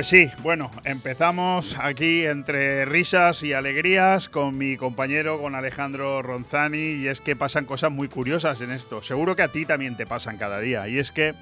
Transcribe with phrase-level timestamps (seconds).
[0.00, 7.02] Pues sí, bueno, empezamos aquí entre risas y alegrías con mi compañero, con Alejandro Ronzani,
[7.02, 9.02] y es que pasan cosas muy curiosas en esto.
[9.02, 11.34] Seguro que a ti también te pasan cada día, y es que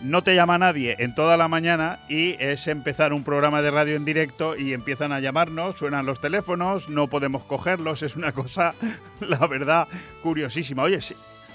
[0.00, 3.94] no te llama nadie en toda la mañana y es empezar un programa de radio
[3.94, 8.74] en directo y empiezan a llamarnos, suenan los teléfonos, no podemos cogerlos, es una cosa,
[9.20, 9.86] la verdad,
[10.24, 10.82] curiosísima.
[10.82, 10.98] Oye,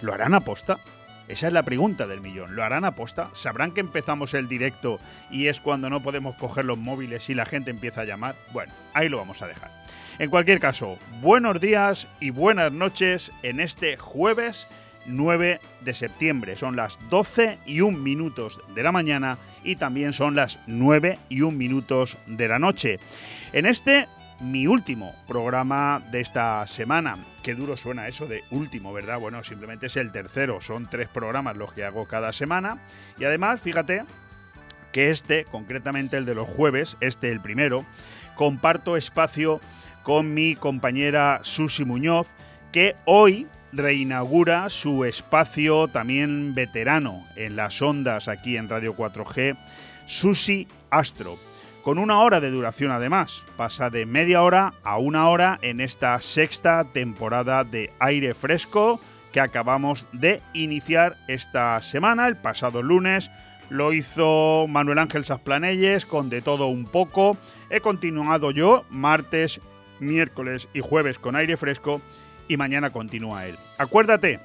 [0.02, 0.79] ¿lo harán a posta?
[1.27, 2.55] Esa es la pregunta del millón.
[2.55, 3.30] ¿Lo harán aposta?
[3.34, 4.99] ¿Sabrán que empezamos el directo
[5.30, 8.36] y es cuando no podemos coger los móviles y la gente empieza a llamar?
[8.53, 9.70] Bueno, ahí lo vamos a dejar.
[10.20, 14.70] En cualquier caso, buenos días y buenas noches en este jueves
[15.05, 16.55] 9 de septiembre.
[16.55, 21.41] Son las 12 y 1 minutos de la mañana y también son las 9 y
[21.41, 23.00] 1 minutos de la noche.
[23.53, 24.08] En este
[24.39, 27.17] mi último programa de esta semana.
[27.43, 29.19] Qué duro suena eso de último, ¿verdad?
[29.19, 32.77] Bueno, simplemente es el tercero, son tres programas los que hago cada semana.
[33.19, 34.03] Y además, fíjate
[34.91, 37.85] que este, concretamente el de los jueves, este el primero,
[38.35, 39.59] comparto espacio
[40.03, 42.29] con mi compañera Susi Muñoz,
[42.72, 49.57] que hoy reinaugura su espacio también veterano en las ondas aquí en Radio 4G,
[50.05, 51.47] Susi Astro
[51.88, 53.45] con una hora de duración además.
[53.55, 58.99] Pasa de media hora a una hora en esta sexta temporada de aire fresco
[59.31, 63.31] que acabamos de iniciar esta semana, el pasado lunes.
[63.69, 67.38] Lo hizo Manuel Ángel Sasplanelles con de todo un poco.
[67.69, 69.61] He continuado yo martes,
[70.01, 72.01] miércoles y jueves con aire fresco
[72.49, 73.55] y mañana continúa él.
[73.77, 74.41] Acuérdate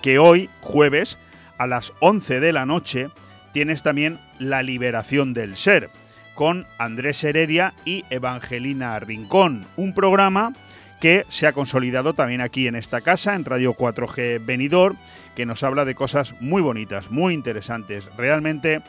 [0.00, 1.18] que hoy, jueves,
[1.58, 3.10] a las 11 de la noche,
[3.52, 5.90] tienes también la liberación del ser
[6.34, 9.66] con Andrés Heredia y Evangelina Rincón.
[9.76, 10.52] Un programa
[11.00, 14.96] que se ha consolidado también aquí en esta casa, en Radio 4G Venidor,
[15.34, 18.08] que nos habla de cosas muy bonitas, muy interesantes.
[18.16, 18.82] Realmente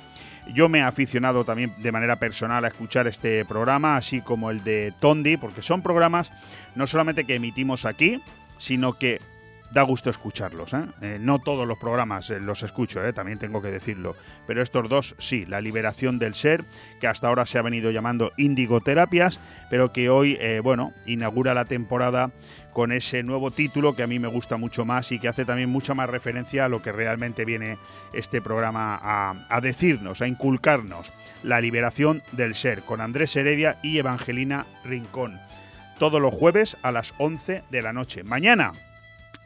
[0.54, 4.64] yo me he aficionado también de manera personal a escuchar este programa, así como el
[4.64, 6.32] de Tondi, porque son programas
[6.76, 8.22] no solamente que emitimos aquí,
[8.58, 9.20] sino que
[9.76, 10.74] da gusto escucharlos.
[10.74, 10.86] ¿eh?
[11.02, 14.16] Eh, no todos los programas eh, los escucho, también tengo que decirlo,
[14.48, 16.64] pero estos dos sí, La liberación del ser,
[17.02, 22.32] que hasta ahora se ha venido llamando Indigoterapias, pero que hoy, bueno, inaugura la temporada
[22.72, 25.70] con ese nuevo título que a mí me gusta mucho más y que hace también
[25.70, 27.78] mucha más referencia a lo que realmente viene
[28.14, 31.12] este programa a, a decirnos, a inculcarnos,
[31.44, 35.42] La liberación del ser, con Andrés Heredia y Evangelina Rincón.
[36.00, 38.24] Todos los jueves a las 11 de la noche.
[38.24, 38.74] Mañana,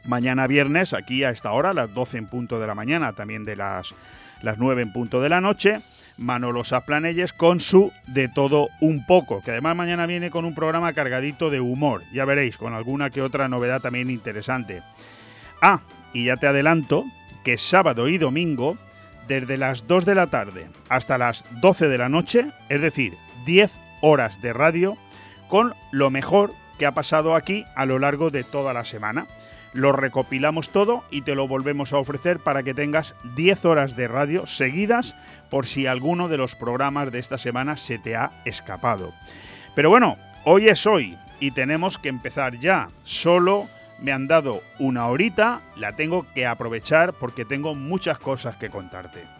[0.04, 3.56] Mañana viernes, aquí a esta hora, las 12 en punto de la mañana, también de
[3.56, 3.94] las,
[4.42, 5.80] las 9 en punto de la noche,
[6.16, 10.92] Manolo Saplanelles con su De todo un poco, que además mañana viene con un programa
[10.92, 14.82] cargadito de humor, ya veréis, con alguna que otra novedad también interesante.
[15.60, 15.80] Ah,
[16.12, 17.04] y ya te adelanto
[17.44, 18.78] que sábado y domingo,
[19.28, 23.78] desde las 2 de la tarde hasta las 12 de la noche, es decir, 10
[24.00, 24.96] horas de radio,
[25.48, 29.26] con lo mejor que ha pasado aquí a lo largo de toda la semana
[29.72, 34.08] lo recopilamos todo y te lo volvemos a ofrecer para que tengas 10 horas de
[34.08, 35.14] radio seguidas
[35.48, 39.12] por si alguno de los programas de esta semana se te ha escapado.
[39.74, 42.88] Pero bueno, hoy es hoy y tenemos que empezar ya.
[43.04, 43.68] Solo
[44.00, 49.39] me han dado una horita, la tengo que aprovechar porque tengo muchas cosas que contarte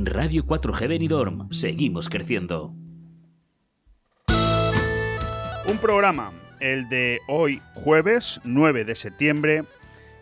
[0.00, 1.52] Radio 4G Benidorm.
[1.52, 2.72] Seguimos creciendo.
[5.66, 6.30] Un programa,
[6.60, 9.64] el de hoy jueves 9 de septiembre,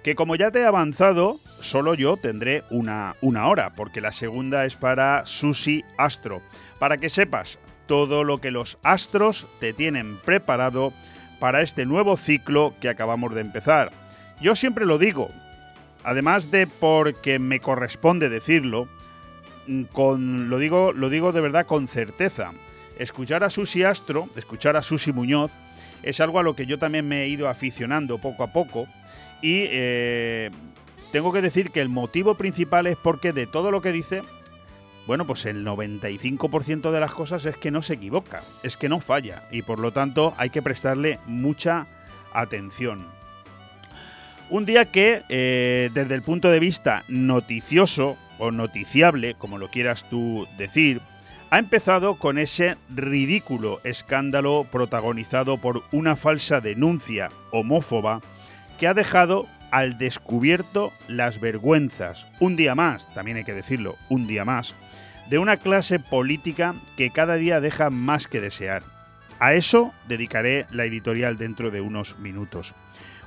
[0.03, 4.65] que como ya te he avanzado, solo yo tendré una, una hora, porque la segunda
[4.65, 6.41] es para Susi Astro,
[6.79, 10.95] para que sepas todo lo que los astros te tienen preparado
[11.39, 13.93] para este nuevo ciclo que acabamos de empezar.
[14.41, 15.29] Yo siempre lo digo,
[16.03, 18.89] además de porque me corresponde decirlo,
[19.93, 22.53] con, lo, digo, lo digo de verdad con certeza.
[22.99, 25.53] Escuchar a Susi Astro, escuchar a Susi Muñoz,
[26.03, 28.87] es algo a lo que yo también me he ido aficionando poco a poco.
[29.43, 30.51] Y eh,
[31.13, 34.23] tengo que decir que el motivo principal es porque de todo lo que dice,
[35.07, 39.01] bueno, pues el 95% de las cosas es que no se equivoca, es que no
[39.01, 39.47] falla.
[39.51, 41.87] Y por lo tanto hay que prestarle mucha
[42.33, 43.07] atención.
[44.49, 50.09] Un día que, eh, desde el punto de vista noticioso, o noticiable, como lo quieras
[50.09, 51.01] tú decir,
[51.49, 58.21] Ha empezado con ese ridículo escándalo protagonizado por una falsa denuncia homófoba
[58.81, 64.27] que ha dejado al descubierto las vergüenzas, un día más, también hay que decirlo, un
[64.27, 64.75] día más,
[65.31, 68.83] de una clase política que cada día deja más que desear.
[69.39, 72.75] A eso dedicaré la editorial dentro de unos minutos.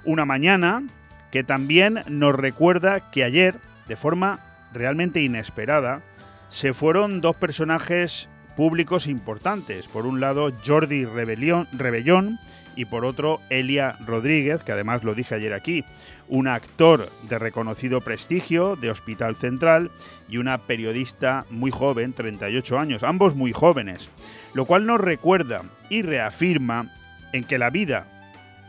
[0.04, 0.84] Una mañana
[1.32, 3.56] que también nos recuerda que ayer,
[3.88, 4.40] de forma
[4.74, 6.02] realmente inesperada,
[6.50, 9.88] se fueron dos personajes públicos importantes.
[9.88, 12.40] Por un lado, Jordi Rebellón
[12.76, 15.84] y por otro, Elia Rodríguez, que además lo dije ayer aquí,
[16.28, 19.92] un actor de reconocido prestigio de Hospital Central
[20.30, 24.10] y una periodista muy joven, 38 años, ambos muy jóvenes,
[24.54, 26.94] lo cual nos recuerda y reafirma
[27.34, 28.08] en que la vida,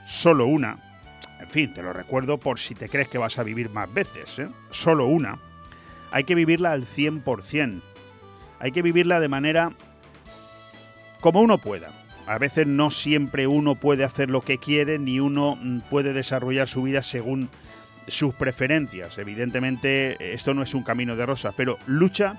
[0.06, 0.78] solo una,
[1.40, 4.38] en fin, te lo recuerdo por si te crees que vas a vivir más veces,
[4.38, 4.48] ¿eh?
[4.70, 5.38] solo una,
[6.10, 7.82] hay que vivirla al 100%.
[8.58, 9.72] Hay que vivirla de manera
[11.20, 11.92] como uno pueda.
[12.26, 16.68] A veces no siempre uno puede hacer lo que quiere ni uno mm, puede desarrollar
[16.68, 17.48] su vida según
[18.06, 19.18] sus preferencias.
[19.18, 22.36] Evidentemente esto no es un camino de rosas, pero lucha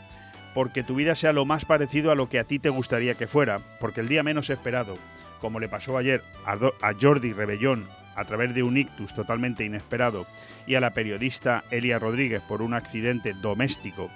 [0.53, 3.27] porque tu vida sea lo más parecido a lo que a ti te gustaría que
[3.27, 4.97] fuera, porque el día menos esperado,
[5.39, 10.27] como le pasó ayer a Jordi Rebellón a través de un ictus totalmente inesperado
[10.67, 14.09] y a la periodista Elia Rodríguez por un accidente doméstico,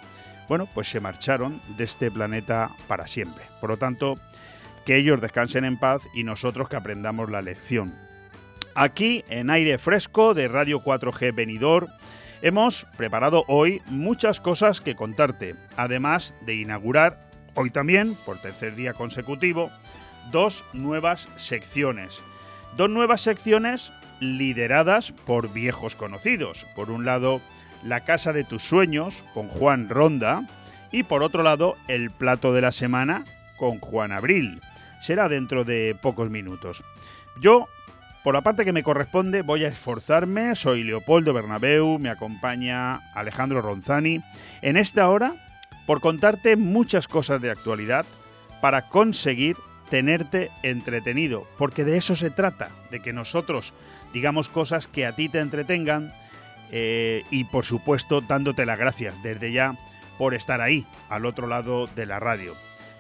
[0.48, 3.44] bueno, pues se marcharon de este planeta para siempre.
[3.60, 4.16] Por lo tanto,
[4.86, 7.96] que ellos descansen en paz y nosotros que aprendamos la lección.
[8.76, 11.90] Aquí, en aire fresco de Radio 4G Venidor,
[12.42, 18.94] hemos preparado hoy muchas cosas que contarte, además de inaugurar, hoy también, por tercer día
[18.94, 19.72] consecutivo,
[20.32, 22.22] dos nuevas secciones
[22.76, 26.66] Dos nuevas secciones lideradas por viejos conocidos.
[26.76, 27.42] Por un lado,
[27.84, 30.48] La Casa de tus Sueños con Juan Ronda
[30.92, 33.26] y por otro lado, El Plato de la Semana
[33.58, 34.62] con Juan Abril.
[35.02, 36.84] Será dentro de pocos minutos.
[37.40, 37.68] Yo,
[38.24, 40.56] por la parte que me corresponde, voy a esforzarme.
[40.56, 44.24] Soy Leopoldo Bernabeu, me acompaña Alejandro Ronzani.
[44.62, 45.36] En esta hora,
[45.86, 48.06] por contarte muchas cosas de actualidad
[48.62, 49.58] para conseguir
[49.90, 53.74] tenerte entretenido, porque de eso se trata, de que nosotros
[54.14, 56.14] digamos cosas que a ti te entretengan
[56.72, 59.78] eh, y por supuesto dándote las gracias desde ya
[60.18, 62.56] por estar ahí, al otro lado de la radio.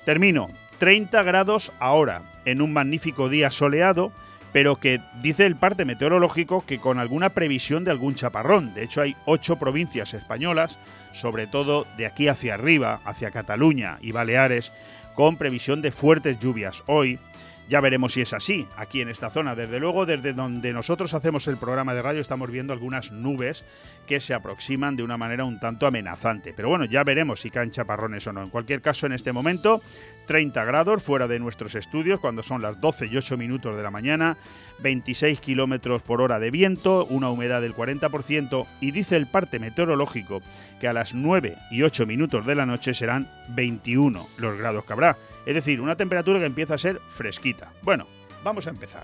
[0.06, 0.50] Termino,
[0.80, 4.12] 30 grados ahora, en un magnífico día soleado,
[4.52, 8.74] pero que dice el parte meteorológico que con alguna previsión de algún chaparrón.
[8.74, 10.80] De hecho, hay ocho provincias españolas,
[11.12, 14.72] sobre todo de aquí hacia arriba, hacia Cataluña y Baleares,
[15.16, 17.20] con previsión de fuertes lluvias hoy.
[17.68, 19.56] Ya veremos si es así aquí en esta zona.
[19.56, 23.66] Desde luego, desde donde nosotros hacemos el programa de radio estamos viendo algunas nubes
[24.06, 26.54] que se aproximan de una manera un tanto amenazante.
[26.56, 28.44] Pero bueno, ya veremos si caen chaparrones o no.
[28.44, 29.81] En cualquier caso, en este momento,
[30.28, 33.92] 30 grados fuera de nuestros estudios cuando son las 12 y 8 minutos de la
[33.92, 34.38] mañana,
[34.80, 40.42] 26 kilómetros por hora de viento, una humedad del 40% y dice el parte meteorológico
[40.80, 44.94] que a las 9 y 8 minutos de la noche serán 21 los grados que
[44.94, 45.18] habrá.
[45.46, 47.72] Es decir, una temperatura que empieza a ser fresquita.
[47.84, 48.08] Bueno,
[48.44, 49.03] vamos a empezar.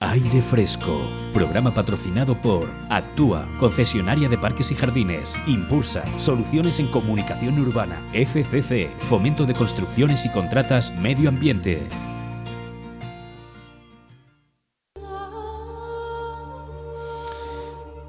[0.00, 7.58] Aire Fresco, programa patrocinado por Actúa, concesionaria de parques y jardines, Impulsa, soluciones en comunicación
[7.58, 11.80] urbana, FCC, fomento de construcciones y contratas, medio ambiente.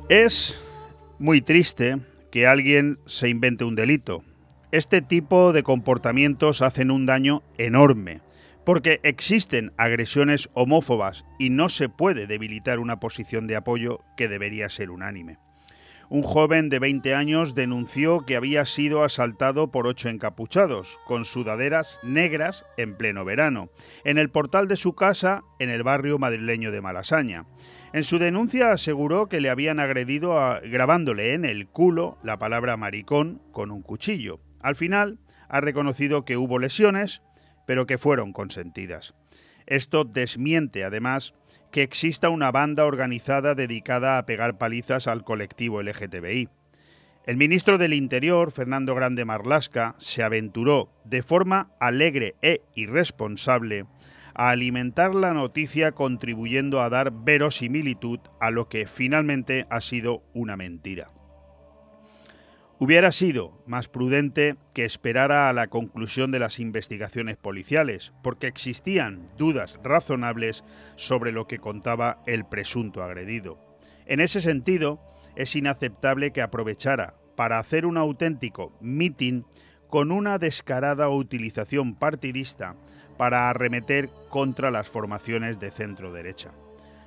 [0.09, 0.61] Es
[1.17, 1.97] muy triste
[2.29, 4.23] que alguien se invente un delito.
[4.71, 8.24] Este tipo de comportamientos hacen un daño enorme
[8.65, 14.69] porque existen agresiones homófobas y no se puede debilitar una posición de apoyo que debería
[14.69, 15.37] ser unánime.
[16.07, 21.99] Un joven de 20 años denunció que había sido asaltado por ocho encapuchados, con sudaderas
[22.03, 23.69] negras en pleno verano,
[24.03, 27.45] en el portal de su casa en el barrio madrileño de Malasaña.
[27.91, 33.41] En su denuncia aseguró que le habían agredido grabándole en el culo la palabra maricón
[33.51, 34.39] con un cuchillo.
[34.61, 35.17] Al final
[35.49, 37.23] ha reconocido que hubo lesiones,
[37.65, 39.13] pero que fueron consentidas.
[39.65, 41.33] Esto desmiente además
[41.71, 46.49] que exista una banda organizada dedicada a pegar palizas al colectivo LGTBI.
[47.25, 53.87] El ministro del Interior, Fernando Grande Marlasca, se aventuró de forma alegre e irresponsable
[54.35, 60.55] a alimentar la noticia contribuyendo a dar verosimilitud a lo que finalmente ha sido una
[60.55, 61.14] mentira.
[62.77, 69.27] Hubiera sido más prudente que esperara a la conclusión de las investigaciones policiales, porque existían
[69.37, 70.65] dudas razonables
[70.97, 73.57] sobre lo que contaba el presunto agredido.
[74.05, 74.99] En ese sentido,
[75.37, 79.45] es inaceptable que aprovechara para hacer un auténtico mitin
[79.89, 82.75] con una descarada utilización partidista
[83.17, 86.51] para arremeter contra las formaciones de centro derecha.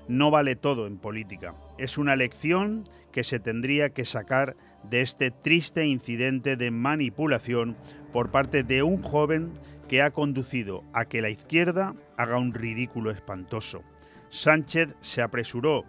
[0.08, 1.54] No vale todo en política.
[1.76, 7.76] Es una lección que se tendría que sacar de este triste incidente de manipulación
[8.12, 9.52] por parte de un joven
[9.86, 13.82] que ha conducido a que la izquierda haga un ridículo espantoso.
[14.30, 15.84] Sánchez se apresuró,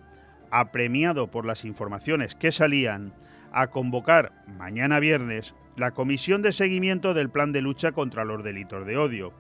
[0.52, 3.14] apremiado por las informaciones que salían,
[3.52, 8.86] a convocar mañana viernes la comisión de seguimiento del plan de lucha contra los delitos
[8.86, 9.34] de odio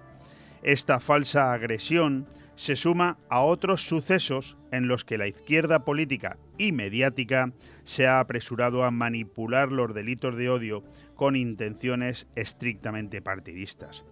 [0.61, 2.27] esta falsa agresión
[2.59, 7.53] se suma a otros sucesos en los que la izquierda política y mediática
[7.85, 10.83] se ha apresurado a manipular los delitos de odio
[11.15, 14.03] con intenciones estrictamente partidistas.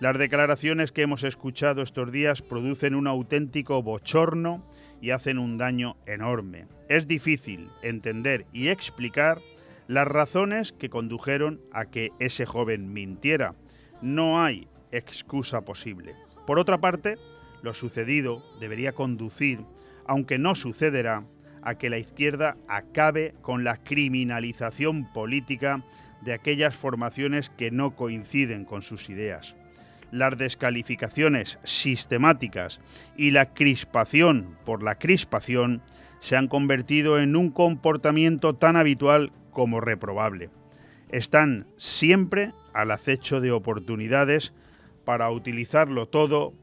[0.00, 4.66] Las declaraciones que hemos escuchado estos días producen un auténtico bochorno
[5.00, 6.66] y hacen un daño enorme.
[6.88, 9.42] Es difícil entender y explicar
[9.86, 13.54] las razones que condujeron a que ese joven mintiera.
[14.02, 16.16] No hay excusa posible.
[16.48, 17.16] Por otra parte,
[17.62, 19.64] lo sucedido debería conducir,
[20.06, 21.24] aunque no sucederá,
[21.62, 25.84] a que la izquierda acabe con la criminalización política
[26.22, 29.56] de aquellas formaciones que no coinciden con sus ideas.
[30.10, 32.80] Las descalificaciones sistemáticas
[33.16, 35.82] y la crispación por la crispación
[36.18, 40.50] se han convertido en un comportamiento tan habitual como reprobable.
[41.08, 44.52] Están siempre al acecho de oportunidades
[45.04, 46.52] para utilizarlo todo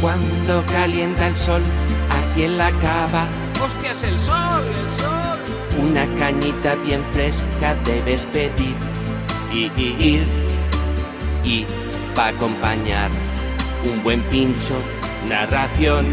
[0.00, 1.62] Cuando calienta el sol
[2.10, 3.26] aquí en la cava.
[3.60, 5.38] ¡Hostias, el sol, el sol!
[5.78, 8.76] Una cañita bien fresca debes pedir
[9.52, 10.24] y, ir.
[11.44, 11.66] Y
[12.14, 13.10] para acompañar
[13.84, 14.76] un buen pincho,
[15.28, 16.06] narración,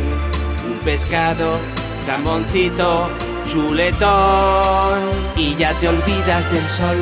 [0.68, 1.60] un pescado,
[2.08, 3.10] jamoncito
[3.48, 6.98] chuletón y ya te olvidas del sol.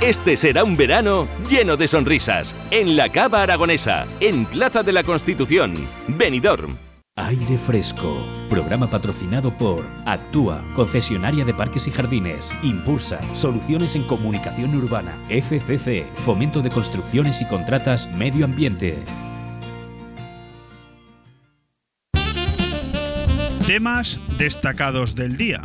[0.00, 5.02] Este será un verano lleno de sonrisas en la Cava Aragonesa, en Plaza de la
[5.02, 5.74] Constitución,
[6.08, 6.76] Benidorm.
[7.18, 14.76] Aire Fresco, programa patrocinado por Actúa, concesionaria de parques y jardines, Impulsa, soluciones en comunicación
[14.76, 19.02] urbana, FCC, fomento de construcciones y contratas, medio ambiente.
[23.66, 25.62] Temas destacados del día.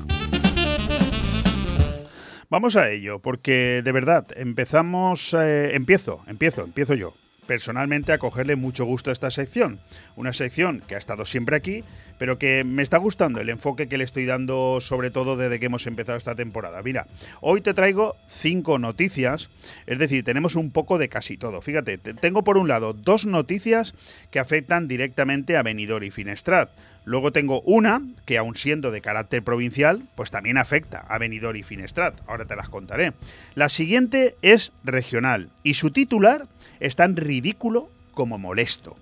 [2.52, 7.14] Vamos a ello, porque de verdad, empezamos, eh, empiezo, empiezo, empiezo yo
[7.48, 9.80] personalmente a cogerle mucho gusto a esta sección.
[10.16, 11.84] Una sección que ha estado siempre aquí,
[12.18, 15.66] pero que me está gustando el enfoque que le estoy dando, sobre todo desde que
[15.66, 16.82] hemos empezado esta temporada.
[16.84, 17.08] Mira,
[17.42, 19.50] hoy te traigo cinco noticias,
[19.86, 21.62] es decir, tenemos un poco de casi todo.
[21.62, 23.96] Fíjate, tengo por un lado dos noticias
[24.30, 26.70] que afectan directamente a Benidorm y Finestrat.
[27.04, 31.64] Luego tengo una que, aun siendo de carácter provincial, pues también afecta a Benidorm y
[31.64, 32.20] Finestrat.
[32.28, 33.14] Ahora te las contaré.
[33.56, 36.48] La siguiente es regional y su titular
[36.80, 38.98] es tan ridículo como molesto.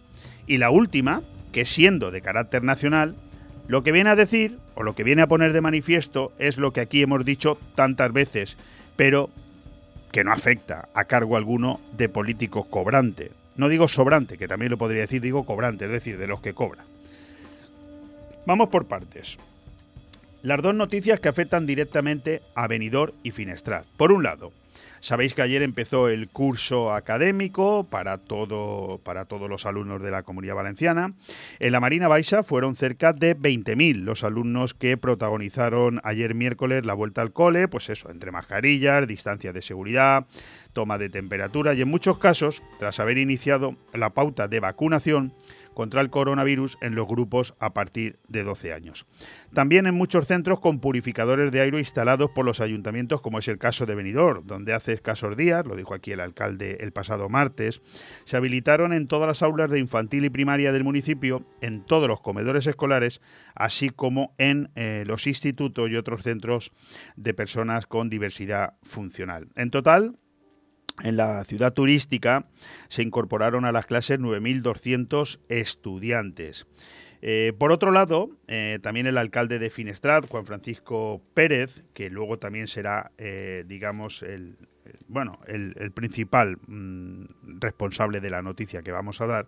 [0.47, 3.15] Y la última, que siendo de carácter nacional,
[3.67, 6.71] lo que viene a decir o lo que viene a poner de manifiesto es lo
[6.71, 8.57] que aquí hemos dicho tantas veces,
[8.95, 9.29] pero
[10.11, 13.31] que no afecta a cargo alguno de político cobrante.
[13.57, 16.53] No digo sobrante, que también lo podría decir, digo cobrante, es decir, de los que
[16.53, 16.83] cobra.
[18.49, 19.37] Vamos por partes.
[20.41, 23.85] Las dos noticias que afectan directamente a Benidorm y Finestrat.
[23.95, 24.53] Por un lado,
[25.01, 30.23] sabéis que ayer empezó el curso académico para, todo, para todos los alumnos de la
[30.23, 31.13] Comunidad Valenciana.
[31.59, 36.95] En la Marina Baixa fueron cerca de 20.000 los alumnos que protagonizaron ayer miércoles la
[36.95, 40.25] vuelta al cole, pues eso, entre mascarillas, distancia de seguridad,
[40.73, 45.33] toma de temperatura y en muchos casos, tras haber iniciado la pauta de vacunación,
[45.79, 49.05] contra el coronavirus en los grupos a partir de 12 años.
[49.53, 53.57] También en muchos centros con purificadores de aire instalados por los ayuntamientos, como es el
[53.57, 57.81] caso de Benidorm, donde hace escasos días, lo dijo aquí el alcalde el pasado martes,
[58.25, 62.19] se habilitaron en todas las aulas de infantil y primaria del municipio, en todos los
[62.19, 63.21] comedores escolares,
[63.55, 66.73] así como en eh, los institutos y otros centros
[67.15, 69.47] de personas con diversidad funcional.
[69.55, 70.17] En total,
[71.03, 72.45] en la ciudad turística
[72.87, 76.67] se incorporaron a las clases 9.200 estudiantes.
[77.21, 82.39] Eh, por otro lado, eh, también el alcalde de Finestrat, Juan Francisco Pérez, que luego
[82.39, 84.57] también será, eh, digamos, el,
[85.07, 89.47] bueno, el, principal mm, responsable de la noticia que vamos a dar,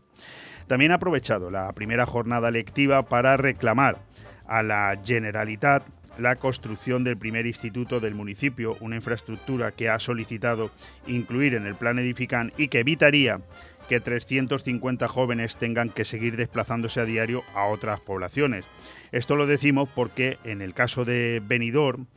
[0.67, 3.99] también ha aprovechado la primera jornada lectiva para reclamar
[4.45, 5.87] a la Generalitat
[6.17, 10.71] la construcción del primer instituto del municipio, una infraestructura que ha solicitado
[11.07, 13.41] incluir en el plan edificán y que evitaría
[13.89, 18.65] que 350 jóvenes tengan que seguir desplazándose a diario a otras poblaciones.
[19.11, 22.07] Esto lo decimos porque en el caso de Benidorm,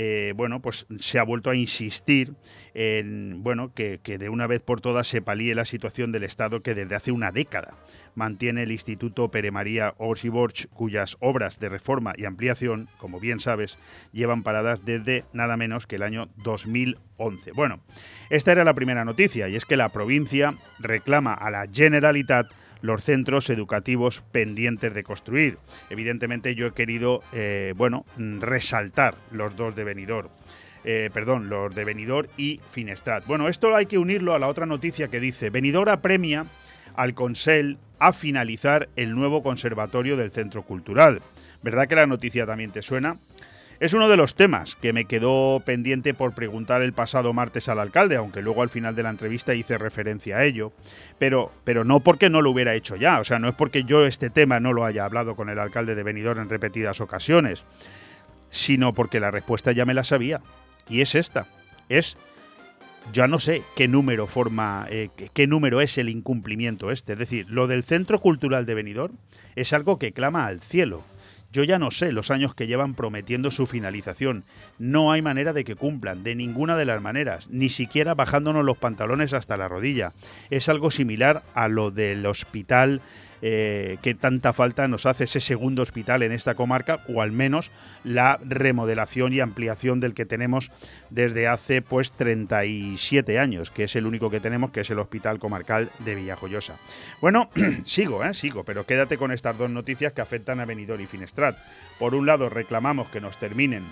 [0.00, 2.36] eh, bueno, pues se ha vuelto a insistir
[2.72, 6.76] en bueno, que, de una vez por todas se palíe la situación del Estado que
[6.76, 7.76] desde hace una década
[8.14, 13.76] mantiene el Instituto Pere María Orsiborch, cuyas obras de reforma y ampliación, como bien sabes,
[14.12, 17.50] llevan paradas desde nada menos que el año 2011.
[17.50, 17.80] Bueno,
[18.30, 22.46] esta era la primera noticia, y es que la provincia reclama a la Generalitat
[22.82, 25.58] los centros educativos pendientes de construir.
[25.90, 30.28] Evidentemente yo he querido, eh, bueno, resaltar los dos de Benidorm.
[30.84, 33.26] Eh, perdón, los de Benidorm y Finestrat.
[33.26, 36.46] Bueno, esto hay que unirlo a la otra noticia que dice, Benidorm apremia
[36.94, 41.20] al Consell a finalizar el nuevo conservatorio del Centro Cultural.
[41.62, 43.18] ¿Verdad que la noticia también te suena?
[43.80, 47.78] Es uno de los temas que me quedó pendiente por preguntar el pasado martes al
[47.78, 50.72] alcalde, aunque luego al final de la entrevista hice referencia a ello,
[51.18, 54.04] pero, pero no porque no lo hubiera hecho ya, o sea, no es porque yo
[54.04, 57.64] este tema no lo haya hablado con el alcalde de Benidorm en repetidas ocasiones,
[58.50, 60.40] sino porque la respuesta ya me la sabía,
[60.88, 61.46] y es esta,
[61.88, 62.16] es
[63.12, 67.14] ya no sé qué número forma, eh, qué número es el incumplimiento este.
[67.14, 69.16] Es decir, lo del Centro Cultural de Benidorm
[69.56, 71.04] es algo que clama al cielo.
[71.50, 74.44] Yo ya no sé los años que llevan prometiendo su finalización.
[74.78, 78.76] No hay manera de que cumplan, de ninguna de las maneras, ni siquiera bajándonos los
[78.76, 80.12] pantalones hasta la rodilla.
[80.50, 83.00] Es algo similar a lo del hospital
[83.42, 87.70] eh, que tanta falta nos hace ese segundo hospital en esta comarca, o al menos
[88.04, 90.70] la remodelación y ampliación del que tenemos
[91.10, 95.38] desde hace pues 37 años, que es el único que tenemos, que es el Hospital
[95.38, 96.76] Comarcal de Villajoyosa.
[97.20, 97.50] Bueno,
[97.84, 98.34] sigo, ¿eh?
[98.34, 101.56] sigo, pero quédate con estas dos noticias que afectan a Benidorm y Finestrat.
[101.98, 103.84] Por un lado, reclamamos que nos terminen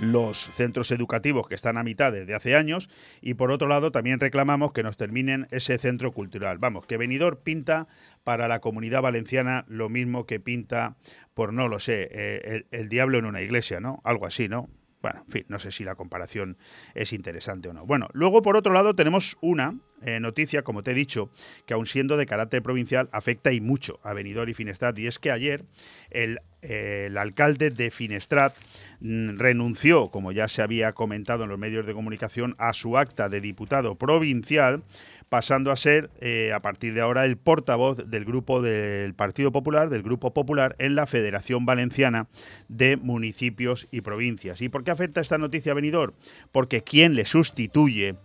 [0.00, 2.88] los centros educativos que están a mitad desde hace años
[3.20, 6.58] y por otro lado también reclamamos que nos terminen ese centro cultural.
[6.58, 7.88] Vamos, que Benidorm pinta
[8.24, 10.96] para la comunidad valenciana lo mismo que pinta
[11.34, 14.00] por no lo sé, eh, el, diablo en una iglesia, ¿no?
[14.04, 14.68] Algo así, ¿no?
[15.02, 16.58] Bueno, en fin, no sé si la comparación
[16.94, 17.86] es interesante o no.
[17.86, 21.30] Bueno, luego por otro lado tenemos una eh, noticia, como te he dicho,
[21.66, 25.18] que aun siendo de carácter provincial afecta y mucho a Benidorm y Finestrat, y es
[25.18, 25.64] que ayer
[26.10, 28.54] el, eh, alcalde de Finestrat
[29.00, 33.30] mm, renunció, como ya se había comentado en los medios de comunicación, a su acta
[33.30, 34.82] de diputado provincial
[35.30, 39.88] pasando a ser eh, a partir de ahora el portavoz del grupo del Partido Popular,
[39.88, 42.26] del Grupo Popular en la Federación Valenciana
[42.68, 44.60] de Municipios y Provincias.
[44.60, 46.12] ¿Y por qué afecta esta noticia a Benidorm?
[46.50, 48.16] Porque quien le sustituye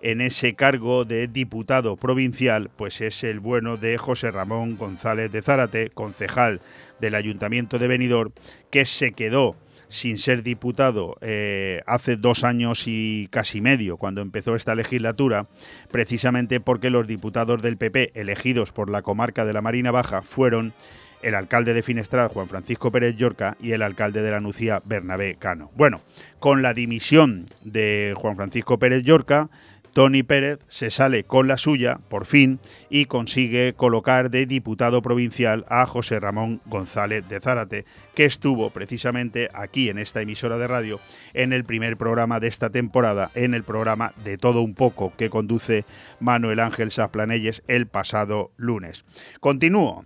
[0.00, 5.42] en ese cargo de diputado provincial, pues es el bueno de José Ramón González de
[5.42, 6.62] Zárate, concejal
[6.98, 8.32] del Ayuntamiento de Benidorm,
[8.70, 9.54] que se quedó
[9.94, 15.46] sin ser diputado eh, hace dos años y casi medio, cuando empezó esta legislatura,
[15.92, 20.74] precisamente porque los diputados del PP elegidos por la comarca de la Marina Baja fueron
[21.22, 25.36] el alcalde de Finestral, Juan Francisco Pérez Llorca, y el alcalde de la Nucía, Bernabé
[25.36, 25.70] Cano.
[25.76, 26.02] Bueno,
[26.40, 29.48] con la dimisión de Juan Francisco Pérez Llorca,
[29.94, 32.58] Tony Pérez se sale con la suya, por fin,
[32.90, 37.84] y consigue colocar de diputado provincial a José Ramón González de Zárate,
[38.16, 40.98] que estuvo precisamente aquí en esta emisora de radio
[41.32, 45.30] en el primer programa de esta temporada, en el programa de todo un poco que
[45.30, 45.84] conduce
[46.18, 49.04] Manuel Ángel Saplanelles el pasado lunes.
[49.38, 50.04] Continúo.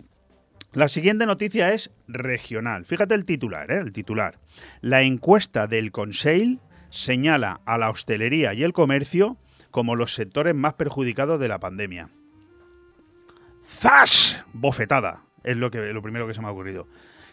[0.71, 2.85] La siguiente noticia es regional.
[2.85, 3.79] Fíjate el titular, ¿eh?
[3.79, 4.37] el titular.
[4.81, 6.59] La encuesta del Conseil
[6.91, 9.35] señala a la hostelería y el comercio
[9.71, 12.09] como los sectores más perjudicados de la pandemia.
[13.67, 14.43] ¡Zas!
[14.53, 15.23] Bofetada.
[15.43, 16.87] Es lo, que, lo primero que se me ha ocurrido.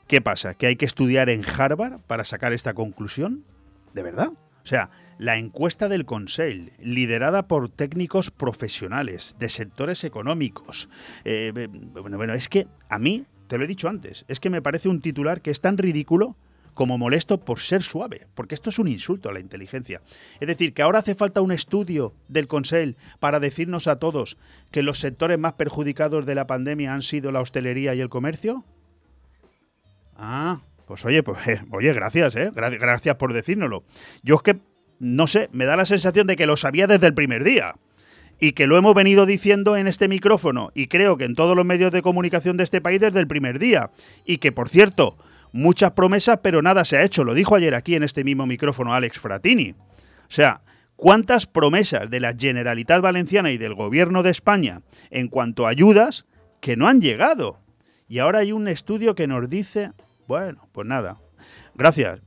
[0.06, 0.54] ¿Qué pasa?
[0.54, 3.44] ¿Que hay que estudiar en Harvard para sacar esta conclusión?
[3.92, 4.28] ¿De verdad?
[4.28, 10.88] O sea, la encuesta del Conseil, liderada por técnicos profesionales de sectores económicos.
[11.24, 14.62] Eh, bueno, bueno, es que a mí, te lo he dicho antes, es que me
[14.62, 16.36] parece un titular que es tan ridículo
[16.76, 20.02] como molesto por ser suave, porque esto es un insulto a la inteligencia.
[20.38, 24.36] Es decir, que ahora hace falta un estudio del Consell para decirnos a todos
[24.70, 28.62] que los sectores más perjudicados de la pandemia han sido la hostelería y el comercio.
[30.18, 33.82] Ah, pues oye, pues eh, oye, gracias, eh, gracias por decírnoslo.
[34.22, 34.56] Yo es que
[34.98, 37.74] no sé, me da la sensación de que lo sabía desde el primer día
[38.38, 41.64] y que lo hemos venido diciendo en este micrófono y creo que en todos los
[41.64, 43.90] medios de comunicación de este país desde el primer día
[44.26, 45.16] y que por cierto,
[45.56, 47.24] muchas promesas, pero nada se ha hecho.
[47.24, 49.70] Lo dijo ayer aquí en este mismo micrófono Alex Fratini.
[49.70, 50.62] O sea,
[50.96, 56.26] ¿cuántas promesas de la Generalitat Valenciana y del Gobierno de España en cuanto a ayudas
[56.60, 57.60] que no han llegado?
[58.08, 59.90] Y ahora hay un estudio que nos dice,
[60.28, 61.18] bueno, pues nada.
[61.74, 62.20] Gracias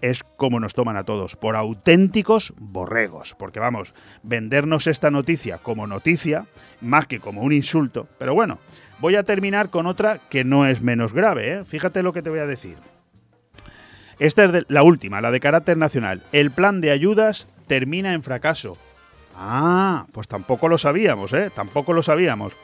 [0.00, 3.34] es como nos toman a todos, por auténticos borregos.
[3.38, 6.46] Porque vamos, vendernos esta noticia como noticia,
[6.80, 8.08] más que como un insulto.
[8.18, 8.60] Pero bueno,
[8.98, 11.52] voy a terminar con otra que no es menos grave.
[11.52, 11.64] ¿eh?
[11.64, 12.76] Fíjate lo que te voy a decir.
[14.18, 16.22] Esta es la última, la de carácter nacional.
[16.32, 18.78] El plan de ayudas termina en fracaso.
[19.34, 21.50] Ah, pues tampoco lo sabíamos, ¿eh?
[21.54, 22.56] Tampoco lo sabíamos.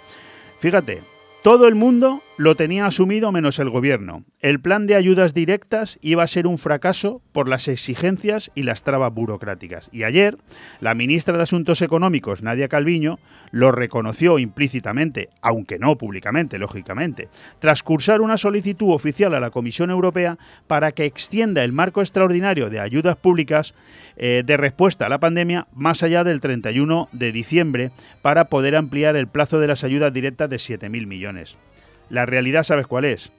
[0.58, 1.02] Fíjate,
[1.42, 4.24] todo el mundo lo tenía asumido menos el gobierno.
[4.40, 8.84] El plan de ayudas directas iba a ser un fracaso por las exigencias y las
[8.84, 9.90] trabas burocráticas.
[9.92, 10.38] Y ayer,
[10.80, 13.18] la ministra de Asuntos Económicos, Nadia Calviño,
[13.50, 17.28] lo reconoció implícitamente, aunque no públicamente, lógicamente,
[17.58, 22.70] tras cursar una solicitud oficial a la Comisión Europea para que extienda el marco extraordinario
[22.70, 23.74] de ayudas públicas
[24.16, 29.16] eh, de respuesta a la pandemia más allá del 31 de diciembre para poder ampliar
[29.16, 31.31] el plazo de las ayudas directas de 7.000 millones.
[32.08, 33.32] La realidad, ¿sabes cuál es?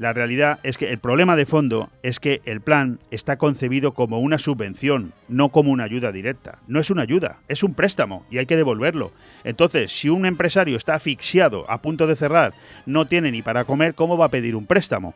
[0.00, 4.18] La realidad es que el problema de fondo es que el plan está concebido como
[4.18, 6.58] una subvención, no como una ayuda directa.
[6.66, 9.12] No es una ayuda, es un préstamo y hay que devolverlo.
[9.44, 12.54] Entonces, si un empresario está asfixiado, a punto de cerrar,
[12.86, 15.14] no tiene ni para comer, ¿cómo va a pedir un préstamo?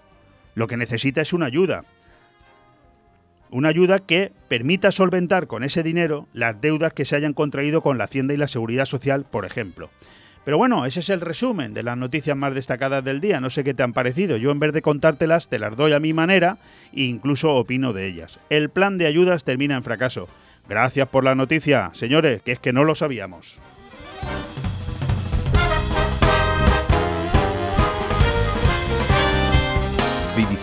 [0.55, 1.87] Lo que necesita es una ayuda.
[3.49, 7.97] Una ayuda que permita solventar con ese dinero las deudas que se hayan contraído con
[7.97, 9.89] la Hacienda y la Seguridad Social, por ejemplo.
[10.45, 13.41] Pero bueno, ese es el resumen de las noticias más destacadas del día.
[13.41, 14.37] No sé qué te han parecido.
[14.37, 16.59] Yo en vez de contártelas, te las doy a mi manera
[16.93, 18.39] e incluso opino de ellas.
[18.51, 20.29] El plan de ayudas termina en fracaso.
[20.69, 23.59] Gracias por la noticia, señores, que es que no lo sabíamos.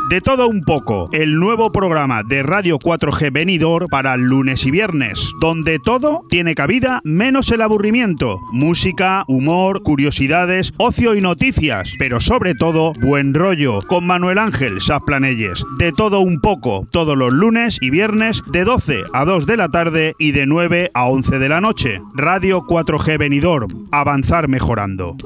[0.08, 5.32] De todo un poco, el nuevo programa de Radio 4G venidor para lunes y viernes,
[5.38, 12.54] donde todo tiene cabida menos el aburrimiento, música, humor, curiosidades, ocio y noticias, pero sobre
[12.54, 15.62] todo buen rollo, con Manuel Ángel Sasplanelles.
[15.78, 19.68] De todo un poco, todos los lunes y viernes de 12 a 2 de la
[19.68, 22.00] tarde y de 9 a 11 de la noche.
[22.14, 25.16] Radio 4G venidor, avanzar mejorando.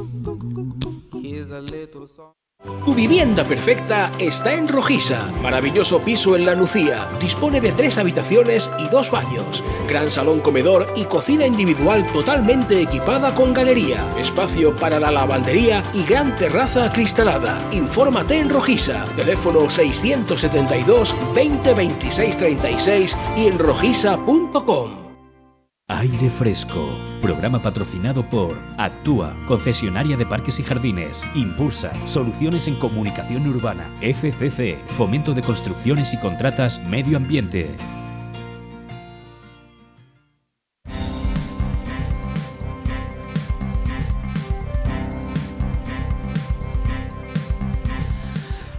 [2.84, 5.28] Tu vivienda perfecta está en Rojisa.
[5.42, 7.08] Maravilloso piso en La Nucía.
[7.20, 9.64] Dispone de tres habitaciones y dos baños.
[9.88, 14.04] Gran salón comedor y cocina individual totalmente equipada con galería.
[14.18, 17.58] Espacio para la lavandería y gran terraza acristalada.
[17.72, 19.04] Infórmate en Rojisa.
[19.16, 25.01] Teléfono 672 20 26 36 y en rojisa.com.
[25.98, 33.46] Aire Fresco, programa patrocinado por Actúa, concesionaria de parques y jardines, Impulsa, soluciones en comunicación
[33.46, 37.76] urbana, FCC, fomento de construcciones y contratas, medio ambiente.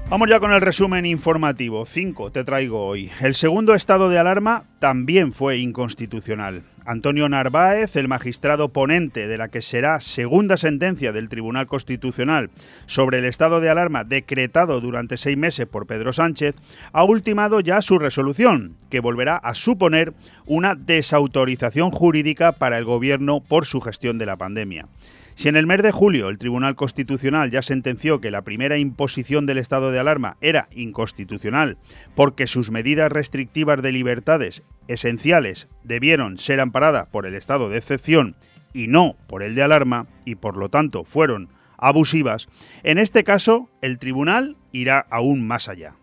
[0.09, 1.85] Vamos ya con el resumen informativo.
[1.85, 3.11] Cinco te traigo hoy.
[3.21, 6.63] El segundo estado de alarma también fue inconstitucional.
[6.85, 12.49] Antonio Narváez, el magistrado ponente de la que será segunda sentencia del Tribunal Constitucional
[12.85, 16.55] sobre el estado de alarma decretado durante seis meses por Pedro Sánchez,
[16.91, 20.13] ha ultimado ya su resolución, que volverá a suponer
[20.45, 24.87] una desautorización jurídica para el Gobierno por su gestión de la pandemia.
[25.35, 29.45] Si en el mes de julio el Tribunal Constitucional ya sentenció que la primera imposición
[29.45, 31.77] del estado de alarma era inconstitucional
[32.15, 38.35] porque sus medidas restrictivas de libertades esenciales debieron ser amparadas por el estado de excepción
[38.73, 42.47] y no por el de alarma y por lo tanto fueron abusivas,
[42.83, 45.95] en este caso el tribunal irá aún más allá.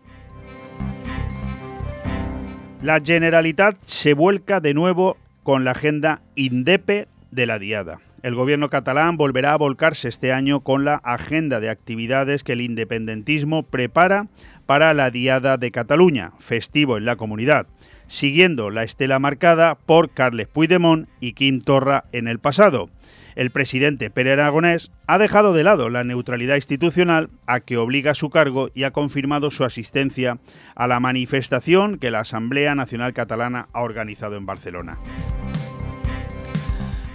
[2.81, 7.99] La Generalitat se vuelca de nuevo con la agenda INDEPE de la Diada.
[8.23, 12.61] El gobierno catalán volverá a volcarse este año con la agenda de actividades que el
[12.61, 14.27] independentismo prepara
[14.67, 17.65] para la Diada de Cataluña, festivo en la comunidad,
[18.05, 22.91] siguiendo la estela marcada por Carles Puigdemont y Quim Torra en el pasado.
[23.35, 28.29] El presidente Pere Aragonés ha dejado de lado la neutralidad institucional a que obliga su
[28.29, 30.37] cargo y ha confirmado su asistencia
[30.75, 34.99] a la manifestación que la Asamblea Nacional Catalana ha organizado en Barcelona.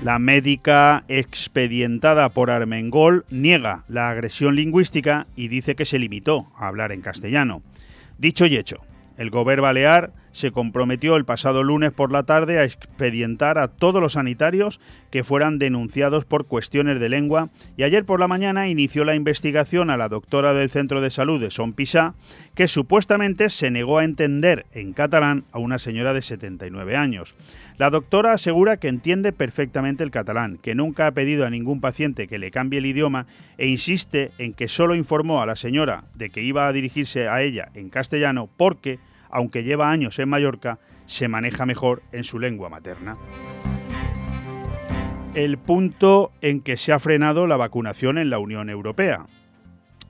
[0.07, 6.69] La médica expedientada por Armengol niega la agresión lingüística y dice que se limitó a
[6.69, 7.61] hablar en castellano.
[8.16, 8.77] Dicho y hecho,
[9.16, 14.03] el Gobierno Balear se comprometió el pasado lunes por la tarde a expedientar a todos
[14.03, 19.07] los sanitarios que fueran denunciados por cuestiones de lengua y ayer por la mañana inició
[19.07, 22.16] la investigación a la doctora del Centro de Salud de Son Pisa,
[22.55, 27.35] que supuestamente se negó a entender en catalán a una señora de 79 años.
[27.79, 32.29] La doctora asegura que entiende perfectamente el catalán, que nunca ha pedido a ningún paciente
[32.29, 36.29] que le cambie el idioma e insiste en que solo informó a la señora de
[36.29, 38.99] que iba a dirigirse a ella en castellano porque
[39.37, 43.18] aunque lleva años en Mallorca, se maneja mejor en su lengua materna.
[45.35, 49.27] El punto en que se ha frenado la vacunación en la Unión Europea.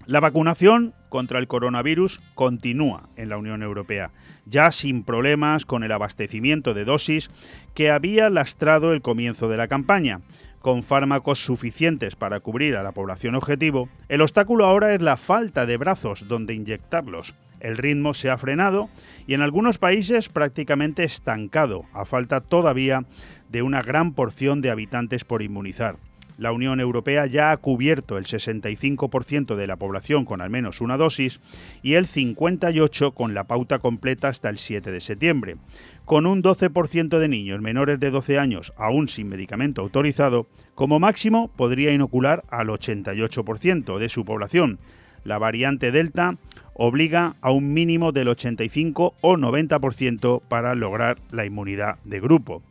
[0.07, 4.13] La vacunación contra el coronavirus continúa en la Unión Europea,
[4.45, 7.29] ya sin problemas con el abastecimiento de dosis
[7.75, 10.21] que había lastrado el comienzo de la campaña.
[10.61, 15.67] Con fármacos suficientes para cubrir a la población objetivo, el obstáculo ahora es la falta
[15.67, 17.35] de brazos donde inyectarlos.
[17.61, 18.89] El ritmo se ha frenado
[19.27, 23.05] y en algunos países prácticamente estancado, a falta todavía
[23.51, 25.97] de una gran porción de habitantes por inmunizar.
[26.39, 30.99] La Unión Europea ya ha cubierto el 65% de la población con al menos una
[30.99, 31.41] dosis
[31.83, 35.57] y el 58% con la pauta completa hasta el 7 de septiembre.
[36.05, 41.49] Con un 12% de niños menores de 12 años aún sin medicamento autorizado, como máximo
[41.57, 44.79] podría inocular al 88% de su población.
[45.25, 46.37] La variante Delta
[46.77, 52.63] obliga a un mínimo del 85 o 90% para lograr la inmunidad de grupo.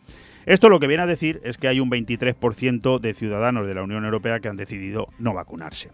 [0.45, 3.83] Esto lo que viene a decir es que hay un 23% de ciudadanos de la
[3.83, 5.89] Unión Europea que han decidido no vacunarse.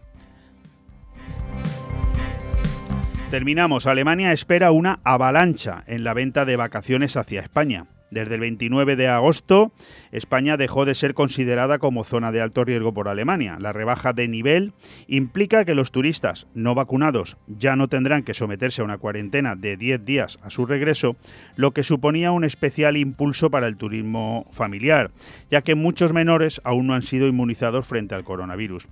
[3.29, 3.87] Terminamos.
[3.87, 7.85] Alemania espera una avalancha en la venta de vacaciones hacia España.
[8.11, 9.71] Desde el 29 de agosto,
[10.11, 13.57] España dejó de ser considerada como zona de alto riesgo por Alemania.
[13.57, 14.73] La rebaja de nivel
[15.07, 19.77] implica que los turistas no vacunados ya no tendrán que someterse a una cuarentena de
[19.77, 21.15] 10 días a su regreso,
[21.55, 25.11] lo que suponía un especial impulso para el turismo familiar,
[25.49, 28.89] ya que muchos menores aún no han sido inmunizados frente al coronavirus.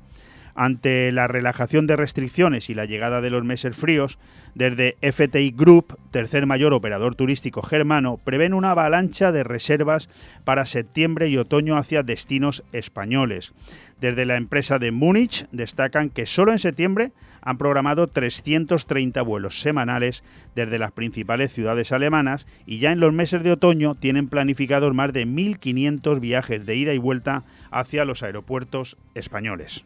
[0.55, 4.19] Ante la relajación de restricciones y la llegada de los meses fríos,
[4.55, 10.09] desde FTI Group, tercer mayor operador turístico germano, prevén una avalancha de reservas
[10.43, 13.53] para septiembre y otoño hacia destinos españoles.
[13.99, 20.23] Desde la empresa de Múnich destacan que solo en septiembre han programado 330 vuelos semanales
[20.55, 25.13] desde las principales ciudades alemanas y ya en los meses de otoño tienen planificados más
[25.13, 29.85] de 1.500 viajes de ida y vuelta hacia los aeropuertos españoles.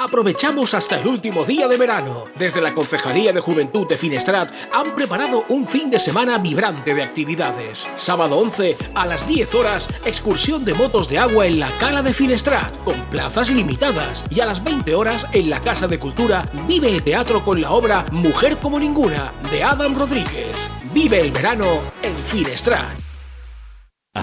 [0.00, 2.22] Aprovechamos hasta el último día de verano.
[2.36, 7.02] Desde la Concejalía de Juventud de Finestrat han preparado un fin de semana vibrante de
[7.02, 7.88] actividades.
[7.96, 12.14] Sábado 11 a las 10 horas, excursión de motos de agua en la Cala de
[12.14, 14.22] Finestrat, con plazas limitadas.
[14.30, 17.72] Y a las 20 horas, en la Casa de Cultura, vive el teatro con la
[17.72, 20.56] obra Mujer como ninguna, de Adam Rodríguez.
[20.94, 21.66] Vive el verano
[22.02, 23.07] en Finestrat.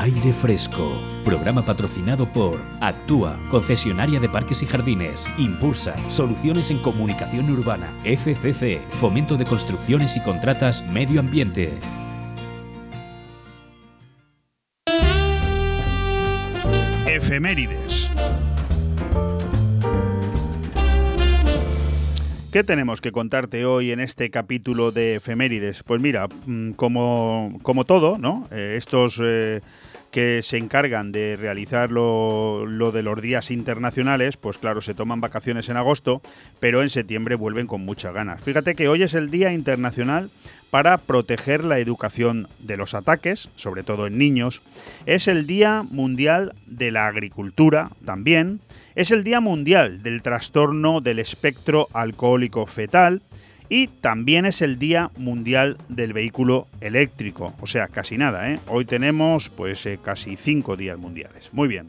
[0.01, 7.49] Aire Fresco, programa patrocinado por Actúa, concesionaria de parques y jardines, Impulsa, soluciones en comunicación
[7.49, 11.79] urbana, FCC, fomento de construcciones y contratas, medio ambiente.
[17.08, 18.12] Efemérides.
[22.55, 25.84] ¿Qué tenemos que contarte hoy en este capítulo de efemérides?
[25.84, 28.47] Pues mira, mm, como, como todo, ¿no?
[28.49, 29.60] Eh, estos eh,
[30.15, 35.67] que se encargan de realizar lo, de los días internacionales, pues claro, se toman vacaciones
[35.67, 36.21] en agosto,
[36.62, 38.41] pero en septiembre vuelven con muchas ganas.
[38.41, 40.30] Fíjate que hoy es el Día Internacional
[40.69, 44.62] para proteger la educación de los ataques, sobre todo en niños.
[45.06, 48.62] Es el Día Mundial de la Agricultura también.
[48.95, 53.21] Es el Día Mundial del Trastorno del Espectro Alcohólico Fetal
[53.69, 57.54] y también es el Día Mundial del Vehículo Eléctrico.
[57.62, 58.60] O sea, casi nada, ¿eh?
[58.67, 61.49] Hoy tenemos pues eh, casi cinco días mundiales.
[61.54, 61.88] Muy bien.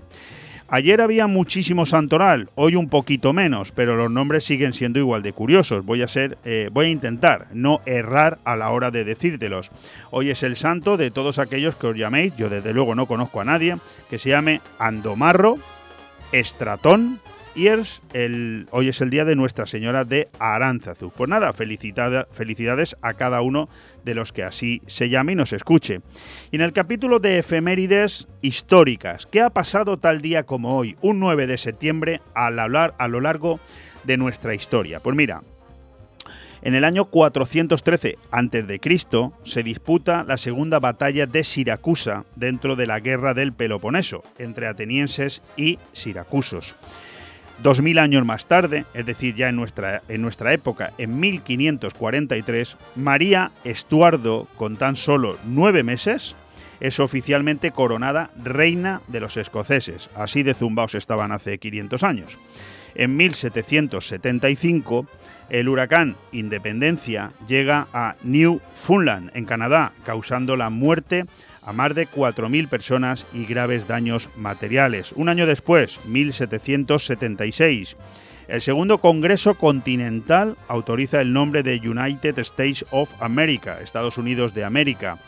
[0.68, 5.32] Ayer había muchísimo santoral, hoy un poquito menos, pero los nombres siguen siendo igual de
[5.32, 5.84] curiosos.
[5.84, 9.70] Voy a ser, eh, voy a intentar no errar a la hora de decírtelos.
[10.10, 13.40] Hoy es el santo de todos aquellos que os llaméis, yo desde luego no conozco
[13.40, 13.76] a nadie,
[14.10, 15.58] que se llame Andomarro,
[16.32, 17.20] Estratón
[17.56, 21.10] y es el, hoy es el día de Nuestra Señora de Aránzazu.
[21.10, 23.70] Pues nada, felicidades a cada uno
[24.04, 26.02] de los que así se llame y nos escuche.
[26.50, 31.18] Y en el capítulo de efemérides históricas, ¿qué ha pasado tal día como hoy, un
[31.18, 33.58] 9 de septiembre, a, a lo largo
[34.04, 35.00] de nuestra historia?
[35.00, 35.42] Pues mira,
[36.60, 38.80] en el año 413 a.C.
[39.44, 45.42] se disputa la segunda batalla de Siracusa dentro de la guerra del Peloponeso entre atenienses
[45.56, 46.76] y siracusos.
[47.62, 52.76] Dos mil años más tarde, es decir, ya en nuestra, en nuestra época, en 1543,
[52.96, 56.36] María Estuardo, con tan solo nueve meses,
[56.80, 60.10] es oficialmente coronada reina de los escoceses.
[60.14, 62.38] Así de zumbaos estaban hace 500 años.
[62.94, 65.06] En 1775,
[65.48, 71.26] el huracán Independencia llega a Newfoundland, en Canadá, causando la muerte
[71.66, 75.12] a más de 4.000 personas y graves daños materiales.
[75.12, 77.96] Un año después, 1776,
[78.48, 84.62] el segundo Congreso Continental autoriza el nombre de United States of America, Estados Unidos de
[84.64, 85.18] América.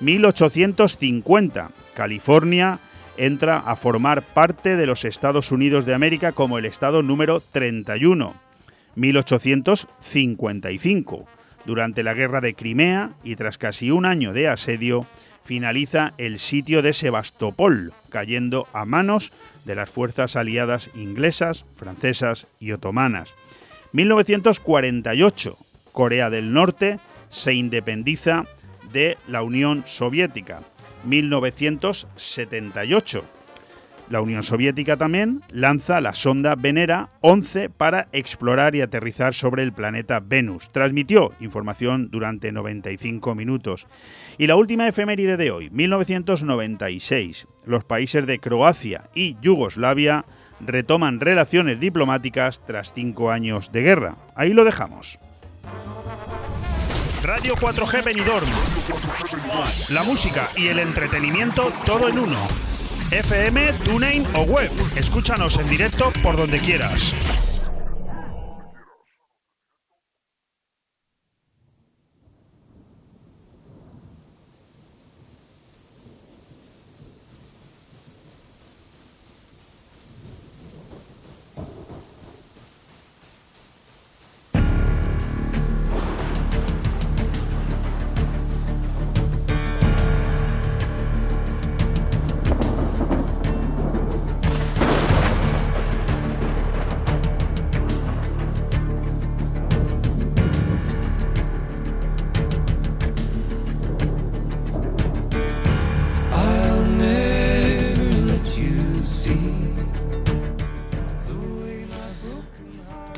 [0.00, 2.78] 1850, California
[3.16, 8.34] entra a formar parte de los Estados Unidos de América como el estado número 31.
[8.94, 11.26] 1855,
[11.66, 15.04] durante la Guerra de Crimea y tras casi un año de asedio,
[15.48, 19.32] finaliza el sitio de Sebastopol, cayendo a manos
[19.64, 23.32] de las fuerzas aliadas inglesas, francesas y otomanas.
[23.92, 25.56] 1948,
[25.92, 28.44] Corea del Norte se independiza
[28.92, 30.60] de la Unión Soviética.
[31.04, 33.24] 1978,
[34.10, 39.72] La Unión Soviética también lanza la sonda Venera 11 para explorar y aterrizar sobre el
[39.72, 40.70] planeta Venus.
[40.70, 43.86] Transmitió información durante 95 minutos.
[44.38, 47.46] Y la última efeméride de hoy, 1996.
[47.66, 50.24] Los países de Croacia y Yugoslavia
[50.60, 54.16] retoman relaciones diplomáticas tras cinco años de guerra.
[54.34, 55.18] Ahí lo dejamos.
[57.22, 58.48] Radio 4G Benidorm.
[59.90, 62.38] La música y el entretenimiento todo en uno.
[63.10, 64.70] FM, TuneIn o web.
[64.96, 67.57] Escúchanos en directo por donde quieras.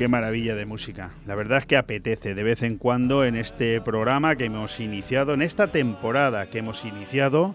[0.01, 1.13] Qué maravilla de música.
[1.27, 5.35] La verdad es que apetece de vez en cuando en este programa que hemos iniciado,
[5.35, 7.53] en esta temporada que hemos iniciado,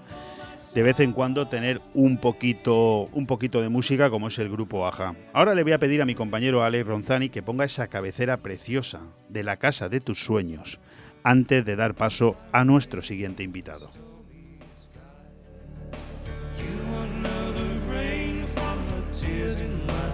[0.72, 4.86] de vez en cuando tener un poquito, un poquito de música como es el grupo
[4.86, 5.16] Aja.
[5.32, 9.01] Ahora le voy a pedir a mi compañero Alex Ronzani que ponga esa cabecera preciosa
[9.28, 10.78] de la casa de tus sueños
[11.24, 13.90] antes de dar paso a nuestro siguiente invitado.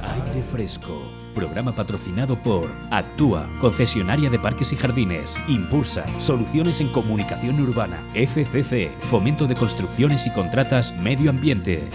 [0.03, 5.37] Aire fresco Programa patrocinado por Actúa, concesionaria de parques y jardines.
[5.49, 8.03] Impulsa, soluciones en comunicación urbana.
[8.14, 11.89] FCC, fomento de construcciones y contratas medio ambiente.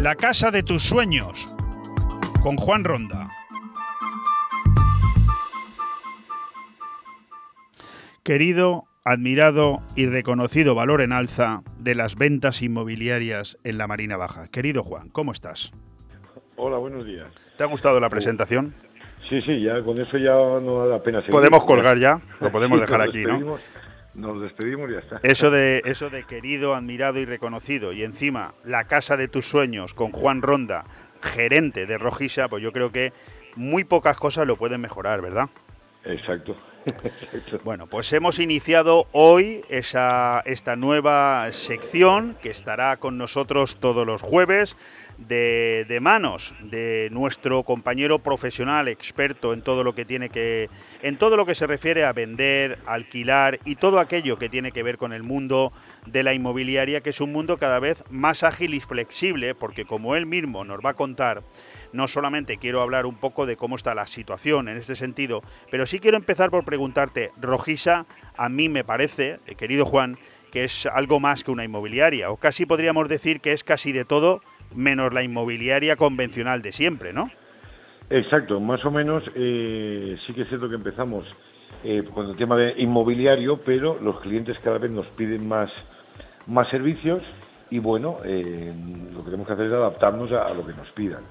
[0.00, 1.52] La casa de tus sueños,
[2.42, 3.30] con Juan Ronda.
[8.24, 14.48] Querido admirado y reconocido valor en alza de las ventas inmobiliarias en la Marina Baja.
[14.48, 15.72] Querido Juan, ¿cómo estás?
[16.56, 17.32] Hola, buenos días.
[17.56, 18.74] ¿Te ha gustado la presentación?
[19.30, 21.32] Sí, sí, ya con eso ya no da la pena seguir.
[21.32, 23.56] Podemos colgar ya, lo podemos dejar aquí, ¿no?
[24.14, 25.20] Nos despedimos y ya está.
[25.22, 29.94] Eso de, eso de querido, admirado y reconocido, y encima la casa de tus sueños
[29.94, 30.84] con Juan Ronda,
[31.22, 33.14] gerente de Rojisa, pues yo creo que
[33.56, 35.48] muy pocas cosas lo pueden mejorar, ¿verdad?
[36.04, 36.56] Exacto.
[37.64, 44.22] Bueno, pues hemos iniciado hoy esa, esta nueva sección que estará con nosotros todos los
[44.22, 44.76] jueves
[45.18, 50.70] de, manos de nuestro compañero profesional experto en todo lo que tiene que
[51.02, 54.84] en todo lo que se refiere a vender, alquilar y todo aquello que tiene que
[54.84, 55.72] ver con el mundo
[56.06, 60.14] de la inmobiliaria, que es un mundo cada vez más ágil y flexible, porque como
[60.14, 61.42] él mismo nos va a contar,
[61.92, 65.86] no solamente quiero hablar un poco de cómo está la situación en este sentido, pero
[65.86, 70.16] sí quiero empezar por preguntarte, Rojisa, a mí me parece, eh, querido Juan,
[70.52, 74.04] que es algo más que una inmobiliaria, o casi podríamos decir que es casi de
[74.04, 74.40] todo
[74.74, 77.30] menos la inmobiliaria convencional de siempre, ¿no?
[78.10, 81.24] Exacto, más o menos eh, sí que es cierto que empezamos
[81.84, 85.68] eh, con el tema de inmobiliario, pero los clientes cada vez nos piden más,
[86.46, 87.20] más servicios
[87.70, 91.22] y bueno, lo que tenemos que hacer es adaptarnos a lo que nos pidan.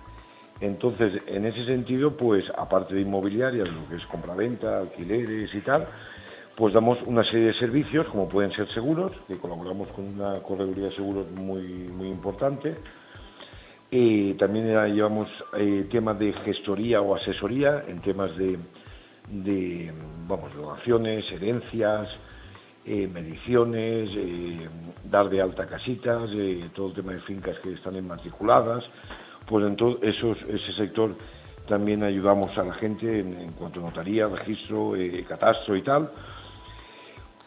[0.60, 5.88] Entonces, en ese sentido, pues aparte de inmobiliarias, lo que es compraventa, alquileres y tal,
[6.56, 10.86] pues damos una serie de servicios, como pueden ser seguros, que colaboramos con una correduría
[10.86, 12.76] de seguros muy, muy importante.
[13.90, 18.58] y también llevamos eh, temas de gestoría o asesoría en temas de,
[19.30, 19.94] de
[20.28, 22.10] vamos, donaciones, herencias,
[22.86, 24.68] eh, mediciones, eh,
[25.06, 26.30] dar de alta casitas,
[26.74, 28.84] todo el tema de fincas que están inmatriculadas,
[29.48, 31.16] pues en todo ese sector
[31.68, 36.12] también ayudamos a la gente en, cuanto a notaría, registro, eh, catastro y tal.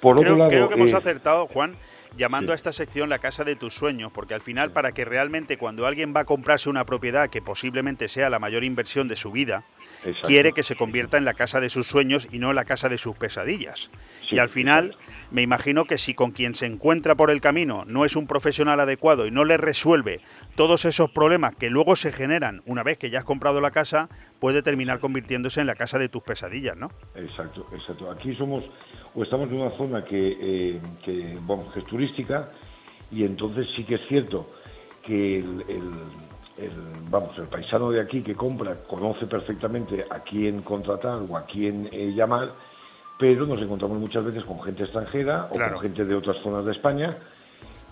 [0.01, 1.77] Por creo, otro lado, creo que hemos eh, acertado, Juan,
[2.17, 5.59] llamando a esta sección la casa de tus sueños, porque al final para que realmente
[5.59, 9.31] cuando alguien va a comprarse una propiedad que posiblemente sea la mayor inversión de su
[9.31, 9.65] vida,
[10.23, 12.89] quiere que se convierta en la casa de sus sueños y no en la casa
[12.89, 13.91] de sus pesadillas.
[14.31, 14.97] y al final
[15.31, 18.81] me imagino que si con quien se encuentra por el camino no es un profesional
[18.81, 20.21] adecuado y no le resuelve
[20.57, 24.09] todos esos problemas que luego se generan una vez que ya has comprado la casa,
[24.41, 26.91] puede terminar convirtiéndose en la casa de tus pesadillas, ¿no?
[27.15, 28.11] Exacto, exacto.
[28.11, 28.65] Aquí somos
[29.15, 30.81] o estamos en una zona que, eh,
[31.77, 32.49] es turística
[33.11, 34.51] y entonces sí que es cierto
[35.05, 35.91] que el,
[37.09, 41.89] vamos, el paisano de aquí que compra conoce perfectamente a quién contratar o a quién
[41.93, 42.55] eh, llamar
[43.21, 46.73] pero nos encontramos muchas veces con gente extranjera o con gente de otras zonas de
[46.73, 47.11] España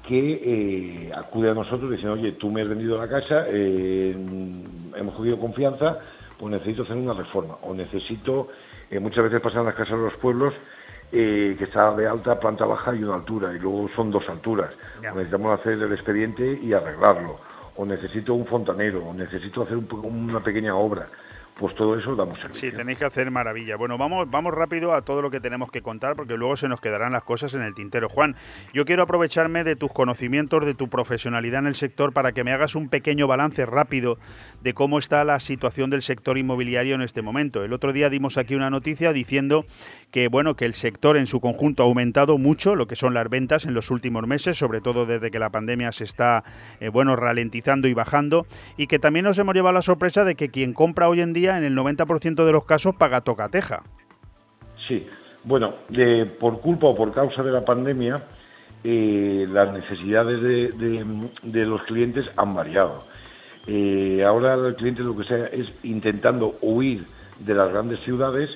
[0.07, 4.13] que eh, acude a nosotros diciendo, oye, tú me has vendido la casa, eh,
[4.97, 5.99] hemos cogido confianza,
[6.39, 8.47] pues necesito hacer una reforma o necesito,
[8.91, 10.55] eh, muchas veces pasan las casas de los pueblos
[11.11, 14.77] que está de alta, planta baja y una altura, y luego son dos alturas.
[15.01, 17.37] Necesitamos hacer el expediente y arreglarlo,
[17.77, 21.07] o necesito un fontanero, o necesito hacer una pequeña obra
[21.59, 22.71] pues todo eso damos servicio.
[22.71, 23.77] Sí, tenéis que hacer maravilla.
[23.77, 26.81] Bueno, vamos, vamos rápido a todo lo que tenemos que contar porque luego se nos
[26.81, 28.09] quedarán las cosas en el tintero.
[28.09, 28.37] Juan,
[28.73, 32.53] yo quiero aprovecharme de tus conocimientos, de tu profesionalidad en el sector para que me
[32.53, 34.19] hagas un pequeño balance rápido
[34.63, 37.65] de cómo está la situación del sector inmobiliario en este momento.
[37.65, 39.67] El otro día dimos aquí una noticia diciendo
[40.13, 43.29] que bueno, que el sector en su conjunto ha aumentado mucho lo que son las
[43.29, 46.45] ventas en los últimos meses, sobre todo desde que la pandemia se está
[46.79, 48.47] eh, bueno, ralentizando y bajando
[48.77, 51.48] y que también nos hemos llevado la sorpresa de que quien compra hoy en día
[51.57, 53.83] en el 90% de los casos paga tocateja.
[54.87, 55.07] Sí,
[55.45, 55.75] bueno,
[56.39, 58.17] por culpa o por causa de la pandemia,
[58.85, 62.99] eh, las necesidades de, los clientes han variado.
[63.67, 67.07] Eh, ahora el cliente lo que sea es intentando huir
[67.39, 68.51] de las grandes ciudades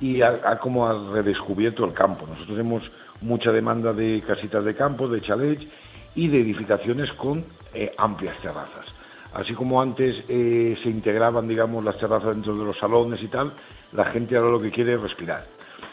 [0.00, 2.26] y ha, como ha redescubierto el campo.
[2.26, 2.82] Nosotros tenemos
[3.20, 5.66] mucha demanda de casitas de campo, de chalets
[6.14, 7.44] y de edificaciones con
[7.74, 8.97] eh, amplias terrazas
[9.34, 13.52] así como antes eh, se integraban, digamos, las terrazas dentro de los salones y tal,
[13.92, 15.46] la gente ahora lo que quiere es respirar.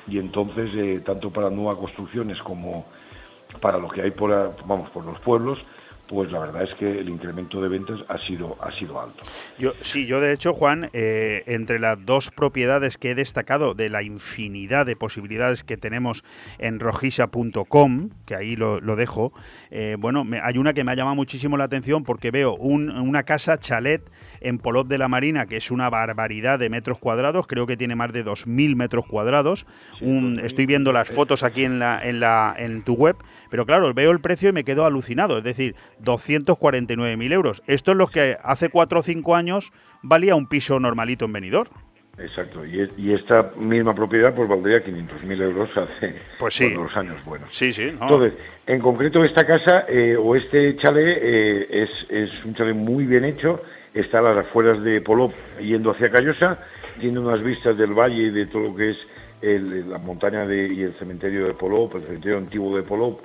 [0.07, 2.85] Y entonces, eh, tanto para nuevas construcciones como
[3.61, 4.29] para lo que hay por,
[4.65, 5.59] vamos, por los pueblos,
[6.07, 9.23] pues la verdad es que el incremento de ventas ha sido, ha sido alto.
[9.57, 13.89] Yo, sí, yo de hecho, Juan, eh, entre las dos propiedades que he destacado de
[13.89, 16.23] la infinidad de posibilidades que tenemos
[16.59, 19.33] en rojisa.com, que ahí lo, dejo,
[19.71, 23.23] eh, bueno, me, hay una que me ha llamado muchísimo la atención porque veo una
[23.23, 24.01] casa chalet
[24.41, 27.95] en Polop de la Marina, que es una barbaridad de metros cuadrados, creo que tiene
[27.95, 29.65] más de 2.000 metros cuadrados.
[30.43, 33.17] estoy viendo las fotos aquí en, la, en, la, en tu web,
[33.49, 37.63] pero claro, veo el precio y me quedo alucinado, es decir, 249.000 euros.
[37.67, 39.71] Esto es lo que hace 4 o 5 años
[40.01, 41.69] valía un piso normalito en Benidorm.
[42.17, 47.53] Exacto, y, esta misma propiedad pues valdría 500.000 euros hace pues los años buenos.
[47.53, 47.83] Sí, sí.
[47.83, 48.33] Entonces,
[48.65, 53.25] en concreto esta casa eh, o este chalet eh, es, es, un chalet muy bien
[53.25, 53.59] hecho,
[53.93, 56.59] está a las afueras de Polop yendo hacia Callosa,
[57.01, 58.97] tiene unas vistas del valle y de todo lo que es
[59.45, 63.21] la montaña de, y el cementerio de Polop, el cementerio antiguo de Polop,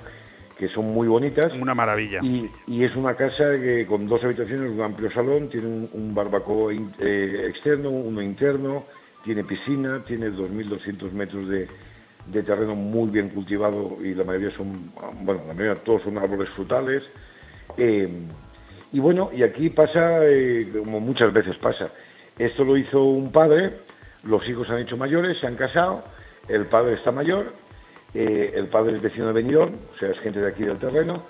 [0.57, 1.53] que son muy bonitas.
[1.59, 2.19] Una maravilla.
[2.21, 7.47] Y, es una casa que, con dos habitaciones, un amplio salón, tiene un, barbacoa eh,
[7.49, 8.85] externo, uno interno,
[9.23, 11.67] tiene piscina, tiene 2.200 metros de,
[12.43, 14.91] terreno muy bien cultivado y la mayoría son,
[15.23, 17.09] bueno, la mayoría todos son árboles frutales.
[17.77, 18.27] Eh,
[18.93, 21.87] y bueno, y aquí pasa, eh, como muchas veces pasa,
[22.37, 23.77] esto lo hizo un padre,
[24.23, 26.03] los hijos han hecho mayores, se han casado,
[26.47, 27.53] el padre está mayor
[28.13, 31.23] eh, el padre es vecino de Benidorm, o sea, es gente de aquí del terreno,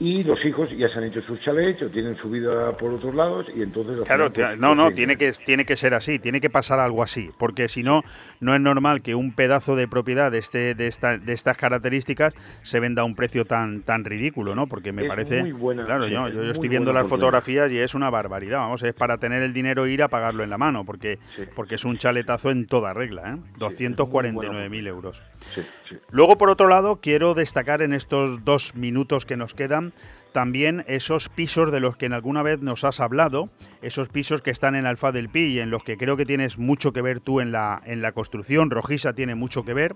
[0.00, 3.14] y los hijos ya se han hecho sus chalets o tienen su vida por otros
[3.14, 6.50] lados y entonces claro pues, no no tiene que tiene que ser así tiene que
[6.50, 8.02] pasar algo así porque si no
[8.40, 12.34] no es normal que un pedazo de propiedad de este de, esta, de estas características
[12.64, 16.08] se venda a un precio tan tan ridículo no porque me parece muy buena, claro
[16.08, 19.52] yo, yo estoy viendo las fotografías y es una barbaridad vamos es para tener el
[19.52, 21.20] dinero e ir a pagarlo en la mano porque
[21.54, 23.36] porque es un chaletazo en toda regla ¿eh?
[23.58, 25.22] 249.000 euros.
[26.10, 29.83] Luego por otro lado quiero destacar en estos dos minutos que nos quedan
[30.34, 33.50] también esos pisos de los que en alguna vez nos has hablado,
[33.82, 36.58] esos pisos que están en Alfa del Pi y en los que creo que tienes
[36.58, 39.94] mucho que ver tú en la, en la construcción, Rojisa tiene mucho que ver,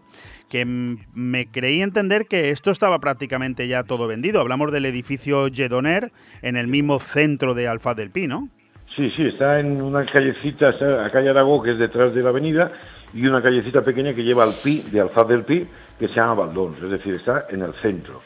[0.49, 4.41] que me creí entender que esto estaba prácticamente ya todo vendido.
[4.41, 8.49] Hablamos del edificio Yedoner en el mismo centro de Alfa del Pi, ¿no?
[8.95, 12.71] Sí, sí, está en una callecita, a calle Aragó, que es detrás de la avenida,
[13.13, 15.67] y una callecita pequeña que lleva al Pi, de Alfa del Pi,
[15.99, 18.23] que se llama Baldón, es decir, está en el centro.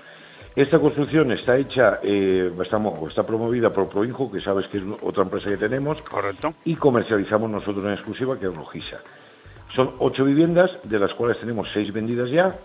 [0.54, 2.52] Esta construcción está hecha, eh,
[3.08, 6.02] está promovida por Proinjo, que sabes que es otra empresa que tenemos.
[6.02, 6.52] Correcto.
[6.64, 9.00] Y comercializamos nosotros en exclusiva, que es Rojisa.
[9.74, 12.58] Son ocho viviendas, de las cuales tenemos seis vendidas ya,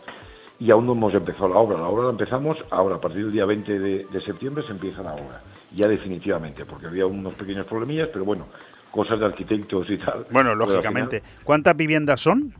[0.60, 1.78] y aún no hemos empezado la obra.
[1.78, 5.14] La obra la empezamos ahora, a partir del día 20 de, septiembre se empieza la
[5.14, 5.42] obra,
[5.74, 8.48] ya definitivamente, porque había unos pequeños problemillas, pero bueno,
[8.92, 10.26] cosas de arquitectos y tal.
[10.32, 11.24] Bueno, lógicamente.
[11.46, 12.54] ¿Cuántas viviendas son?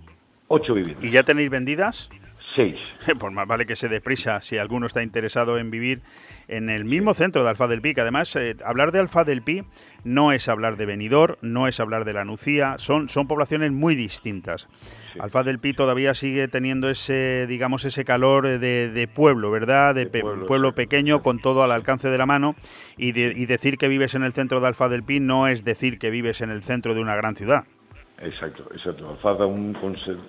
[0.48, 1.04] Ocho viviendas.
[1.04, 2.10] ¿Y ya tenéis vendidas?
[3.20, 6.02] Pues más vale que se deprisa si alguno está interesado en vivir
[6.48, 9.42] en el mismo centro de Alfa del Pi, que además eh, hablar de Alfa del
[9.42, 9.64] Pi
[10.04, 13.96] no es hablar de Benidorm, no es hablar de la Nucía, son, son poblaciones muy
[13.96, 14.68] distintas.
[15.20, 19.96] Alfa del Pi todavía sigue teniendo ese, digamos, ese calor de, pueblo, ¿verdad?
[19.96, 22.56] De, pueblo, pequeño con todo al alcance de la mano
[22.98, 26.00] y, y decir que vives en el centro de Alfa del Pi no es decir
[26.00, 27.66] que vives en el centro de una gran ciudad.
[28.20, 29.10] Exacto, exacto.
[29.10, 29.78] Alfa aún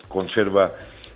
[0.08, 0.72] conserva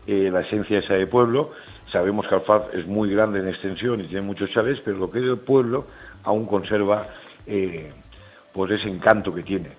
[0.07, 1.51] eh, la esencia esa de pueblo.
[1.93, 5.19] Sabemos que Alfaz es muy grande en extensión y tiene muchos chalés, pero lo que
[5.21, 5.85] es el pueblo
[6.25, 7.07] aún conserva
[7.47, 7.91] eh,
[8.53, 9.71] pues ese encanto que tiene.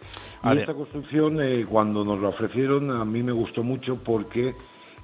[0.43, 4.55] Y esta construcción, eh, cuando nos la ofrecieron, a mí me gustó mucho porque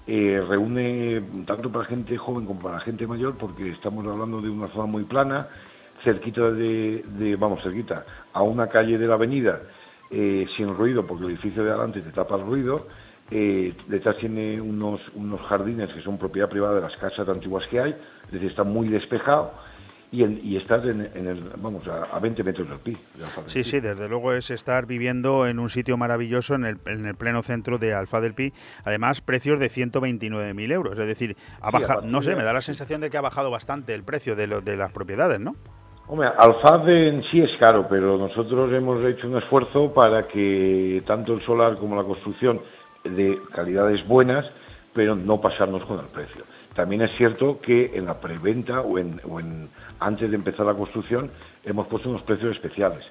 [0.05, 4.67] eh, reúne tanto para gente joven como para gente mayor, porque estamos hablando de una
[4.67, 5.47] zona muy plana,
[6.03, 9.61] cerquita de, vamos, cerquita, a una calle de la avenida,
[10.09, 12.87] sin ruido, porque el edificio de adelante te tapa el ruido.
[13.29, 17.91] Detrás tiene unos, unos jardines que son propiedad privada de las casas antiguas que hay,
[17.91, 19.51] es decir, está muy despejado
[20.11, 22.97] y, y estás en, el, vamos, a, 20 metros del PI.
[23.45, 27.15] Sí, sí, desde luego es estar viviendo en un sitio maravilloso en el, en el
[27.15, 28.51] pleno centro de Alfa del Pi.
[28.85, 30.97] Además, precios de 129.000 euros.
[30.97, 33.93] Es decir, ha bajado, no sé, me da la sensación de que ha bajado bastante
[33.93, 35.53] el precio de, lo, de las propiedades, ¿no?
[36.07, 41.33] Hombre, Alfaz en sí es caro, pero nosotros hemos hecho un esfuerzo para que tanto
[41.33, 42.59] el solar como la construcción
[43.03, 44.45] de calidades buenas,
[44.93, 46.43] pero no pasarnos con el precio.
[46.75, 49.69] También es cierto que en la preventa o en,
[49.99, 51.29] antes de empezar la construcción
[51.63, 53.05] hemos puesto unos precios especiales.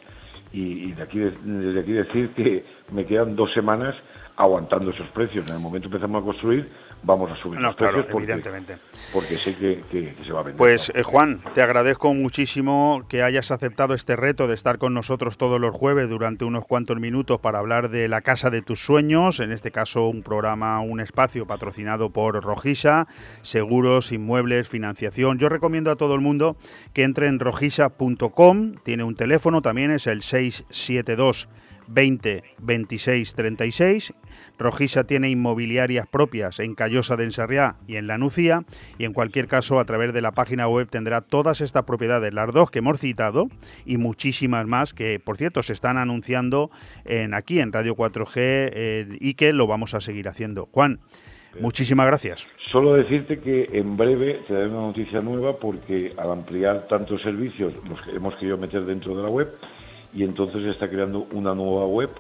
[0.51, 3.95] Y, de aquí, desde aquí decir que me quedan dos semanas
[4.36, 5.45] aguantando esos precios.
[5.51, 6.70] En el momento que empezamos a construir,
[7.03, 8.76] vamos a subir los precios porque, evidentemente.
[9.12, 10.57] porque sé que, se va a vender.
[10.57, 15.36] Pues eh, Juan, te agradezco muchísimo que hayas aceptado este reto de estar con nosotros
[15.36, 19.40] todos los jueves durante unos cuantos minutos para hablar de la casa de tus sueños,
[19.40, 23.09] en este caso un programa, un espacio patrocinado por Rojisa,
[23.42, 25.38] seguros, inmuebles, financiación.
[25.38, 26.57] Yo recomiendo a todo el mundo
[26.92, 31.49] que entre en rojisa.com, tiene un teléfono también, es el 672
[31.89, 34.14] 20 26 36.
[34.59, 38.64] Rojisa tiene inmobiliarias propias en Callosa de Ensarriá y en La Nucía
[38.99, 42.53] y en cualquier caso a través de la página web tendrá todas estas propiedades, las
[42.53, 43.49] dos que hemos citado
[43.84, 46.70] y muchísimas más que por cierto se están anunciando
[47.05, 50.68] en aquí en Radio 4G eh, y que lo vamos a seguir haciendo.
[50.72, 51.01] Juan,
[51.61, 52.47] muchísimas gracias.
[52.72, 57.72] Solo decirte que en breve te daré una noticia nueva porque al ampliar tantos servicios
[57.89, 59.49] los que hemos querido meter dentro de la web
[60.12, 62.11] y entonces está creando una nueva web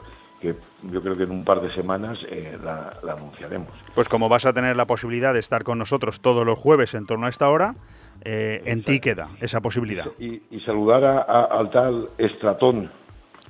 [0.40, 3.68] que yo creo que en un par de semanas eh, la, anunciaremos.
[3.94, 7.06] Pues como vas a tener la posibilidad de estar con nosotros todos los jueves en
[7.06, 7.74] torno a esta hora,
[8.22, 10.06] eh, en ti queda esa posibilidad.
[10.18, 12.90] Y, saludar a, al tal Estratón,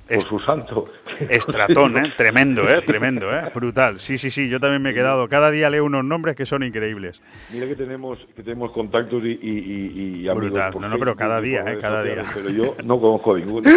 [0.09, 0.85] por su santo.
[1.29, 2.13] Estratón, ¿eh?
[2.17, 2.83] Tremendo, ¿eh?
[2.83, 3.51] Tremendo, ¿eh?
[3.55, 4.01] Brutal.
[4.01, 5.29] Sí, sí, sí, yo también me he quedado.
[5.29, 7.21] Cada día leo unos nombres que son increíbles.
[7.53, 10.75] Mira que tenemos que tenemos contactos y, y, y Brutal.
[10.81, 11.79] No, no, pero cada día, ¿eh?
[11.81, 12.25] Cada día.
[12.35, 13.69] Pero yo no conozco ninguno.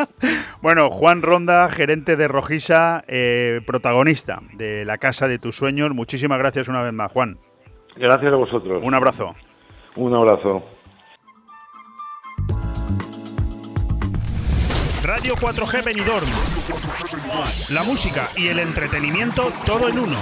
[0.62, 5.92] bueno, Juan Ronda, gerente de Rojisa, eh, protagonista de La Casa de tus Sueños.
[5.94, 7.38] Muchísimas gracias una vez más, Juan.
[7.96, 8.82] Gracias a vosotros.
[8.84, 9.34] Un abrazo.
[9.96, 10.62] Un abrazo.
[15.08, 16.28] Radio 4G Benidorm.
[17.70, 20.18] La música y el entretenimiento todo en uno.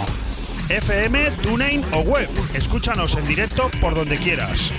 [0.69, 2.31] FM, TuneIn o web.
[2.55, 4.71] Escúchanos en directo por donde quieras.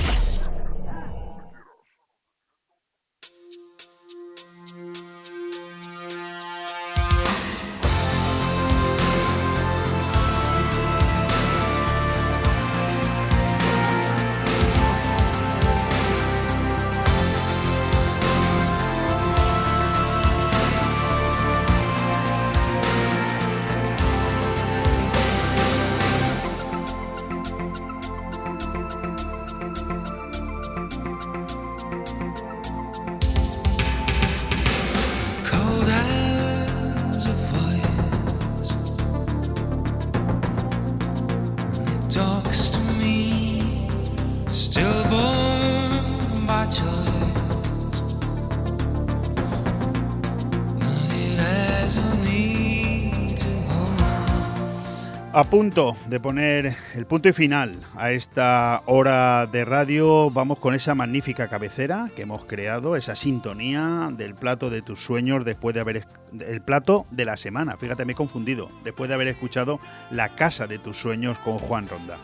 [55.38, 60.74] A punto de poner el punto y final a esta hora de radio, vamos con
[60.74, 65.82] esa magnífica cabecera que hemos creado, esa sintonía del plato de tus sueños después de
[65.82, 66.08] haber
[66.40, 67.78] el plato de la semana.
[67.78, 69.78] Fíjate, me he confundido, después de haber escuchado
[70.10, 72.18] La casa de tus sueños con Juan Ronda.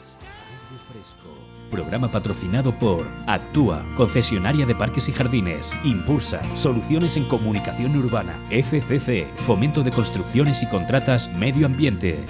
[1.70, 5.72] Programa patrocinado por Actúa, concesionaria de parques y jardines.
[5.84, 8.39] Impulsa, soluciones en comunicación urbana.
[8.49, 12.26] FCC, fomento de construcciones y contratas medio ambiente.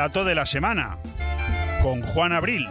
[0.00, 0.96] Plato de la semana
[1.82, 2.66] con Juan Abril.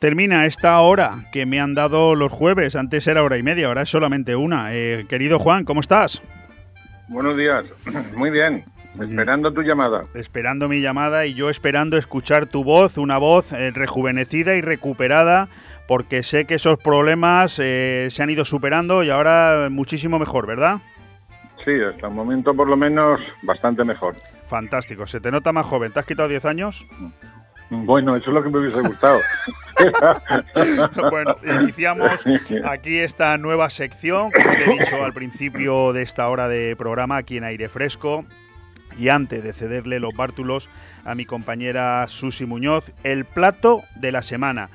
[0.00, 2.74] Termina esta hora que me han dado los jueves.
[2.74, 4.74] Antes era hora y media, ahora es solamente una.
[4.74, 6.20] Eh, querido Juan, ¿cómo estás?
[7.06, 7.64] Buenos días,
[8.16, 8.64] muy bien.
[9.00, 10.02] Esperando tu llamada.
[10.14, 15.46] Esperando mi llamada y yo esperando escuchar tu voz, una voz eh, rejuvenecida y recuperada,
[15.86, 20.80] porque sé que esos problemas eh, se han ido superando y ahora muchísimo mejor, ¿verdad?
[21.64, 24.16] Sí, hasta el momento por lo menos bastante mejor.
[24.46, 25.92] Fantástico, se te nota más joven.
[25.92, 26.86] ¿Te has quitado 10 años?
[27.70, 29.20] Bueno, eso es lo que me hubiese gustado.
[31.10, 32.24] bueno, iniciamos
[32.64, 37.18] aquí esta nueva sección, como te he dicho al principio de esta hora de programa,
[37.18, 38.24] aquí en Aire Fresco.
[38.96, 40.68] Y antes de cederle los bártulos
[41.04, 44.70] a mi compañera Susi Muñoz, el plato de la semana.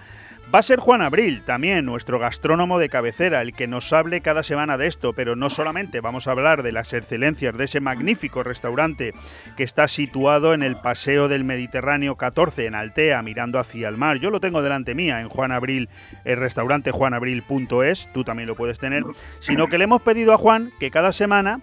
[0.54, 4.44] Va a ser Juan Abril, también nuestro gastrónomo de cabecera, el que nos hable cada
[4.44, 6.00] semana de esto, pero no solamente.
[6.00, 9.16] Vamos a hablar de las excelencias de ese magnífico restaurante
[9.58, 14.20] que está situado en el Paseo del Mediterráneo 14 en Altea, mirando hacia el mar.
[14.20, 15.90] Yo lo tengo delante mía en Juan Abril,
[16.24, 19.02] el restaurante juanabril.es, tú también lo puedes tener,
[19.40, 21.62] sino que le hemos pedido a Juan que cada semana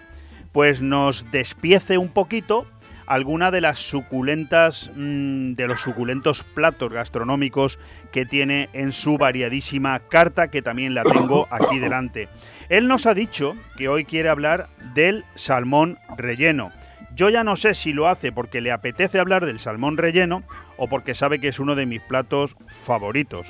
[0.51, 2.66] pues nos despiece un poquito
[3.11, 7.80] alguna de las suculentas, mm, de los suculentos platos gastronómicos
[8.12, 12.28] que tiene en su variadísima carta, que también la tengo aquí delante.
[12.68, 16.70] Él nos ha dicho que hoy quiere hablar del salmón relleno.
[17.16, 20.44] Yo ya no sé si lo hace porque le apetece hablar del salmón relleno
[20.76, 23.48] o porque sabe que es uno de mis platos favoritos.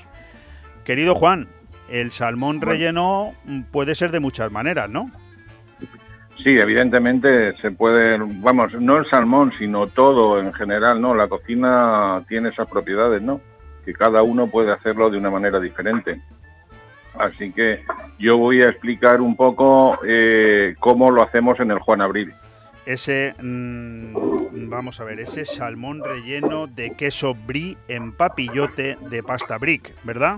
[0.87, 1.49] Querido Juan,
[1.91, 3.35] el salmón relleno
[3.71, 5.11] puede ser de muchas maneras, ¿no?
[6.43, 11.15] Sí, evidentemente se puede, vamos, no el salmón, sino todo en general, ¿no?
[11.15, 13.41] La cocina tiene esas propiedades, ¿no?
[13.85, 16.21] Que cada uno puede hacerlo de una manera diferente.
[17.19, 17.83] Así que
[18.19, 22.33] yo voy a explicar un poco eh, cómo lo hacemos en el Juan Abril.
[22.87, 24.15] Ese, mm,
[24.71, 30.37] vamos a ver, ese salmón relleno de queso brie en papillote de pasta brick, ¿verdad?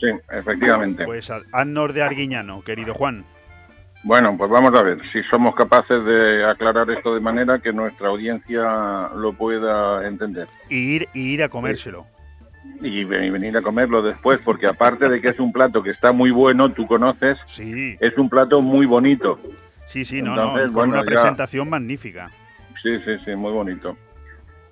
[0.00, 1.04] Sí, efectivamente.
[1.04, 3.24] Pues haznos de Arguiñano, querido Juan.
[4.04, 8.08] Bueno, pues vamos a ver si somos capaces de aclarar esto de manera que nuestra
[8.08, 10.48] audiencia lo pueda entender.
[10.68, 12.06] Y ir, y ir a comérselo.
[12.80, 16.32] Y venir a comerlo después, porque aparte de que es un plato que está muy
[16.32, 17.96] bueno, tú conoces, sí.
[18.00, 19.38] es un plato muy bonito.
[19.86, 22.30] Sí, sí, no, no, con una presentación magnífica.
[22.82, 23.96] Sí, sí, sí, muy bonito.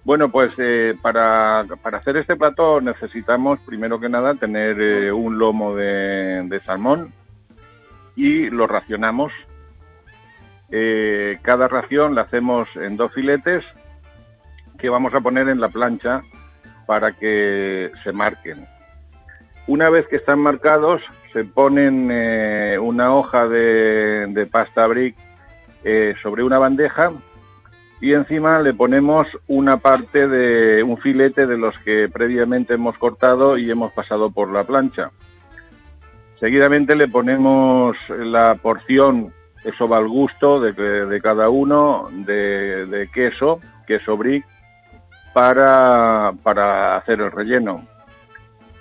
[0.03, 5.39] Bueno, pues eh, para, para, hacer este plato necesitamos primero que nada tener eh, un
[5.39, 7.13] lomo de, de salmón,
[8.17, 9.33] y lo racionamos.
[10.71, 13.65] Eh, cada ración la hacemos en dos filetes
[14.79, 16.23] que vamos a poner en la plancha
[16.87, 18.67] para que se marquen.
[19.67, 21.03] Una vez que están marcados,
[21.33, 25.17] se ponen eh, una hoja de, pasta brick
[25.85, 27.13] eh, sobre una bandeja
[28.01, 33.59] y encima le ponemos una parte de un filete de los que previamente hemos cortado
[33.59, 35.11] y hemos pasado por la plancha.
[36.41, 39.31] Seguidamente le ponemos la porción,
[39.63, 44.47] eso va al gusto de, cada uno, de, queso, queso brick,
[45.35, 47.87] para, para hacer el relleno.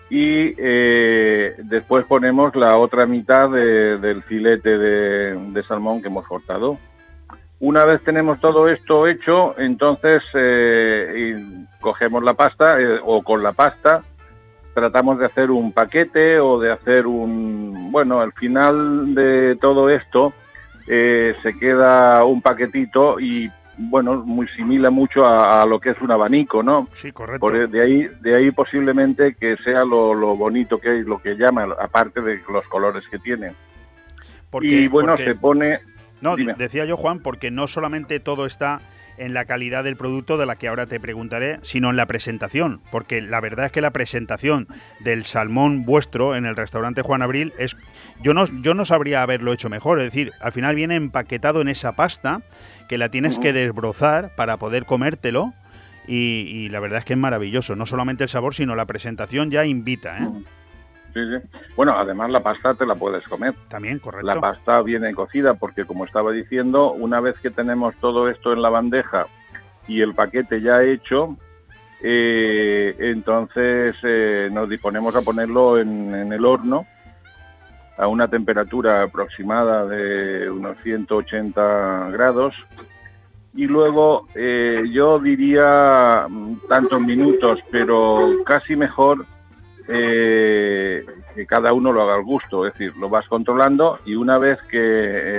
[0.09, 6.77] Y eh, después ponemos la otra mitad del filete de, salmón que hemos cortado.
[7.59, 11.43] Una vez tenemos todo esto hecho, entonces eh,
[11.81, 14.01] cogemos la pasta eh, o con la pasta
[14.73, 17.91] tratamos de hacer un paquete o de hacer un...
[17.91, 20.33] Bueno, al final de todo esto
[20.87, 26.11] eh, se queda un paquetito y bueno, muy simila mucho a, lo que es un
[26.11, 26.89] abanico, ¿no?
[26.93, 27.49] Sí, correcto.
[27.49, 32.21] de ahí, de ahí posiblemente que sea lo, bonito que es, lo que llama, aparte
[32.21, 33.53] de los colores que tiene.
[34.61, 35.79] y bueno, se pone...
[36.19, 38.81] No, decía yo, Juan, porque no solamente todo está
[39.19, 42.81] en la calidad del producto de la que ahora te preguntaré, sino en la presentación,
[42.91, 44.67] porque la verdad es que la presentación
[44.99, 47.75] del salmón vuestro en el restaurante Juan Abril es
[48.21, 51.67] yo no yo no sabría haberlo hecho mejor, es decir, al final viene empaquetado en
[51.67, 52.41] esa pasta
[52.87, 55.53] que la tienes que desbrozar para poder comértelo
[56.11, 59.65] y, la verdad es que es maravilloso, no solamente el sabor, sino la presentación ya
[59.65, 60.27] invita, ¿eh?
[61.13, 61.59] Sí, sí.
[61.75, 63.53] Bueno, además la pasta te la puedes comer.
[63.67, 64.27] También, correcto.
[64.27, 68.61] La pasta viene cocida porque, como estaba diciendo, una vez que tenemos todo esto en
[68.61, 69.25] la bandeja
[69.87, 71.35] y el paquete ya hecho,
[72.01, 76.85] eh, entonces eh, nos disponemos a ponerlo en, el horno
[77.97, 82.55] a una temperatura aproximada de unos 180 grados
[83.53, 89.25] y luego eh, yo diría mm, tantos minutos, pero casi mejor
[89.91, 94.37] eh, que cada uno lo haga al gusto, es decir, lo vas controlando y una
[94.37, 94.77] vez que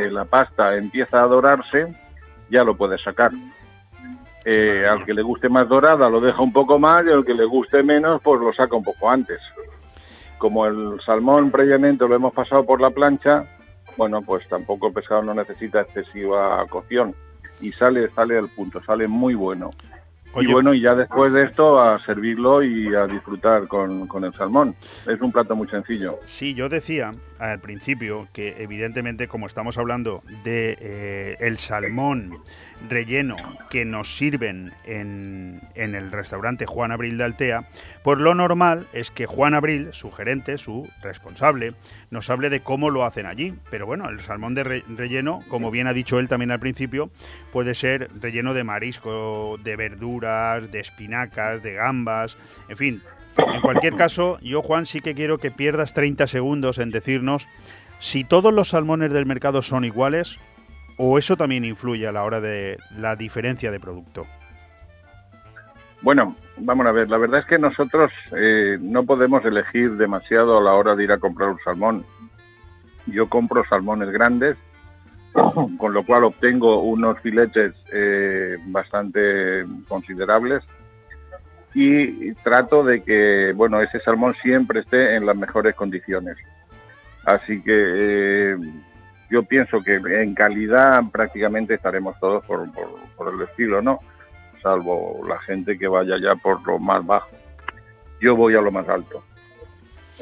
[0.07, 1.95] eh, la pasta empieza a dorarse,
[2.51, 3.31] ya lo puedes sacar.
[4.45, 7.35] Eh, al que le guste más dorada lo deja un poco más y al que
[7.35, 9.39] le guste menos pues lo saca un poco antes.
[10.39, 13.45] Como el salmón previamente lo hemos pasado por la plancha,
[13.97, 17.15] bueno, pues tampoco el pescado no necesita excesiva cocción.
[17.61, 19.71] y sale, sale al punto, sale muy bueno.
[20.37, 24.33] Y bueno, y ya después de esto a servirlo y a disfrutar con, con, el
[24.35, 24.76] salmón.
[25.07, 26.20] Es un plato muy sencillo.
[26.26, 32.39] Sí, yo decía al principio que evidentemente como estamos hablando de eh, el salmón
[32.89, 33.37] relleno
[33.68, 37.68] que nos sirven en, en, el restaurante Juan Abril de Altea,
[38.03, 41.74] pues lo normal es que Juan Abril, su gerente, su responsable,
[42.11, 43.55] nos hable de cómo lo hacen allí.
[43.70, 47.11] Pero bueno, el salmón de relleno, como bien ha dicho él también al principio,
[47.53, 52.37] puede ser relleno de marisco, de verduras, de espinacas, de gambas,
[52.68, 53.03] en fin.
[53.37, 57.49] En cualquier caso, yo Juan sí que quiero que pierdas 30 segundos en decirnos
[58.01, 60.39] si todos los salmones del mercado son iguales
[61.03, 64.27] ¿O eso también influye a la hora de la diferencia de producto?
[66.03, 70.63] Bueno, vamos a ver, la verdad es que nosotros eh, no podemos elegir demasiado a
[70.63, 72.05] la hora de ir a comprar un salmón.
[73.07, 74.59] Yo compro salmones grandes,
[75.79, 80.63] con lo cual obtengo unos filetes eh, bastante considerables
[81.73, 86.37] y trato de que, bueno, ese salmón siempre esté en las mejores condiciones.
[87.25, 88.57] Así que eh,
[89.31, 92.68] yo pienso que en calidad prácticamente estaremos todos por,
[93.33, 94.01] el estilo, ¿no?
[94.62, 97.31] Salvo la gente que vaya ya por lo más bajo.
[98.20, 99.22] Yo voy a lo más alto.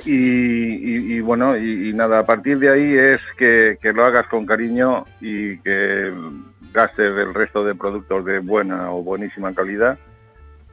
[0.04, 5.04] Y, bueno, y, nada, a partir de ahí es que, que lo hagas con cariño
[5.20, 6.12] y que
[6.72, 9.98] gastes el resto de productos de buena o buenísima calidad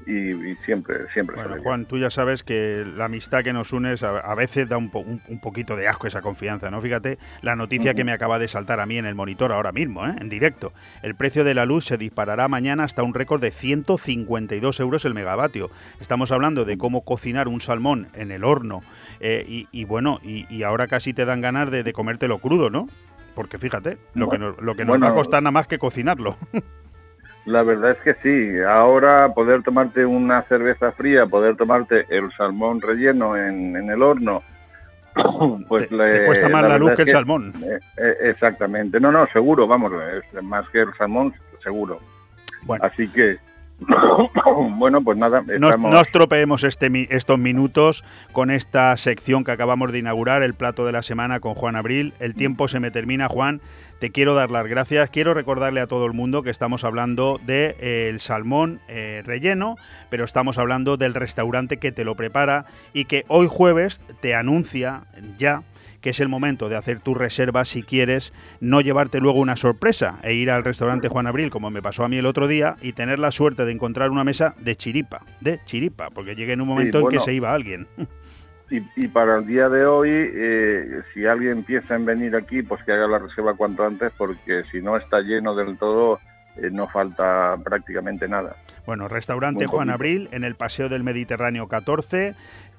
[0.06, 1.36] y, siempre, siempre.
[1.36, 4.92] Bueno, Juan, tú ya sabes que la amistad que nos une a, veces da un,
[4.94, 6.82] un, poquito de asco esa confianza, ¿no?
[6.82, 10.06] Fíjate la noticia que me acaba de saltar a mí en el monitor ahora mismo,
[10.06, 10.16] ¿eh?
[10.20, 10.74] en directo.
[11.02, 15.14] El precio de la luz se disparará mañana hasta un récord de 152 euros el
[15.14, 15.70] megavatio.
[16.00, 18.82] Estamos hablando de cómo cocinar un salmón en el horno
[19.20, 22.88] eh, y, bueno, y, ahora casi te dan ganas de, comértelo crudo, ¿no?
[23.36, 26.38] Porque fíjate, lo que, lo que nos va a costar nada más que cocinarlo.
[27.46, 28.62] La verdad es que sí.
[28.62, 34.42] Ahora poder tomarte una cerveza fría, poder tomarte el salmón relleno en, el horno,
[35.68, 37.54] pues le, cuesta más la, luz que el salmón.
[37.64, 39.00] Eh, eh, exactamente.
[39.00, 41.34] No, no, seguro, vamos, es más que el salmón,
[41.64, 42.00] seguro.
[42.64, 42.84] Bueno.
[42.84, 43.38] Así que
[44.78, 45.44] bueno, pues nada.
[45.60, 50.92] No, estropeemos este, estos minutos con esta sección que acabamos de inaugurar, el plato de
[50.92, 52.14] la semana con Juan Abril.
[52.20, 53.62] El tiempo se me termina, Juan.
[54.00, 55.10] Te quiero dar las gracias.
[55.10, 59.76] Quiero recordarle a todo el mundo que estamos hablando del de, el salmón eh, relleno,
[60.10, 65.04] pero estamos hablando del restaurante que te lo prepara y que hoy jueves te anuncia
[65.38, 65.64] ya
[66.06, 70.20] que es el momento de hacer tu reserva si quieres no llevarte luego una sorpresa
[70.22, 72.94] e ir al restaurante Juan Abril, como me pasó a mí el otro día, y
[72.94, 76.68] tener la suerte de encontrar una mesa de chiripa, de chiripa, porque llegué en un
[76.68, 77.88] momento en que se iba alguien.
[78.68, 82.94] Y, para el día de hoy, eh, si alguien piensa en venir aquí, pues que
[82.94, 86.20] haga la reserva cuanto antes, porque si no está lleno del todo,
[86.58, 88.56] eh, no falta prácticamente nada.
[88.86, 92.36] Bueno, restaurante Juan Abril en el Paseo del Mediterráneo 14.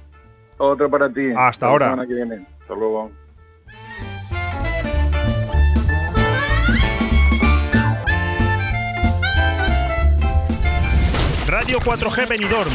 [0.58, 1.32] Otro para ti.
[1.36, 1.92] Hasta ahora.
[1.92, 3.10] Hasta luego.
[11.46, 12.70] Radio 4G Benidorm.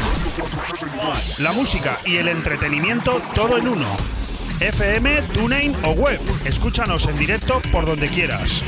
[1.40, 3.88] La música y el entretenimiento todo en uno.
[4.62, 6.20] FM, TuneIn o web.
[6.46, 8.64] Escúchanos en directo por donde quieras.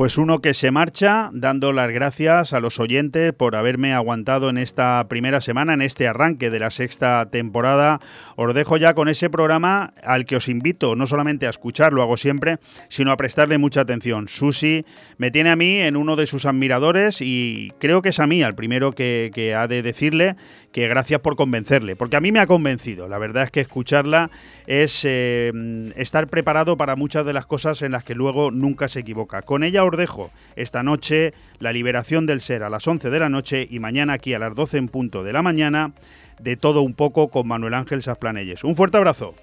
[0.00, 4.56] Pues uno que se marcha dando las gracias a los oyentes por haberme aguantado en
[4.56, 8.00] esta primera semana, en este arranque de la sexta temporada.
[8.34, 12.00] Os dejo ya con ese programa al que os invito no solamente a escuchar, lo
[12.00, 14.26] hago siempre, sino a prestarle mucha atención.
[14.28, 14.86] Susi
[15.18, 18.42] me tiene a mí en uno de sus admiradores y creo que es a mí
[18.42, 20.36] al primero que, ha de decirle
[20.72, 23.08] que gracias por convencerle, porque a mí me ha convencido.
[23.08, 24.30] La verdad es que escucharla
[24.66, 25.52] es eh,
[25.96, 29.42] estar preparado para muchas de las cosas en las que luego nunca se equivoca.
[29.42, 33.28] Con ella os dejo esta noche la liberación del ser a las 11 de la
[33.28, 35.92] noche y mañana aquí a las 12 en punto de la mañana
[36.38, 38.64] de todo un poco con Manuel Ángel Sasplanelles.
[38.64, 39.34] Un fuerte abrazo.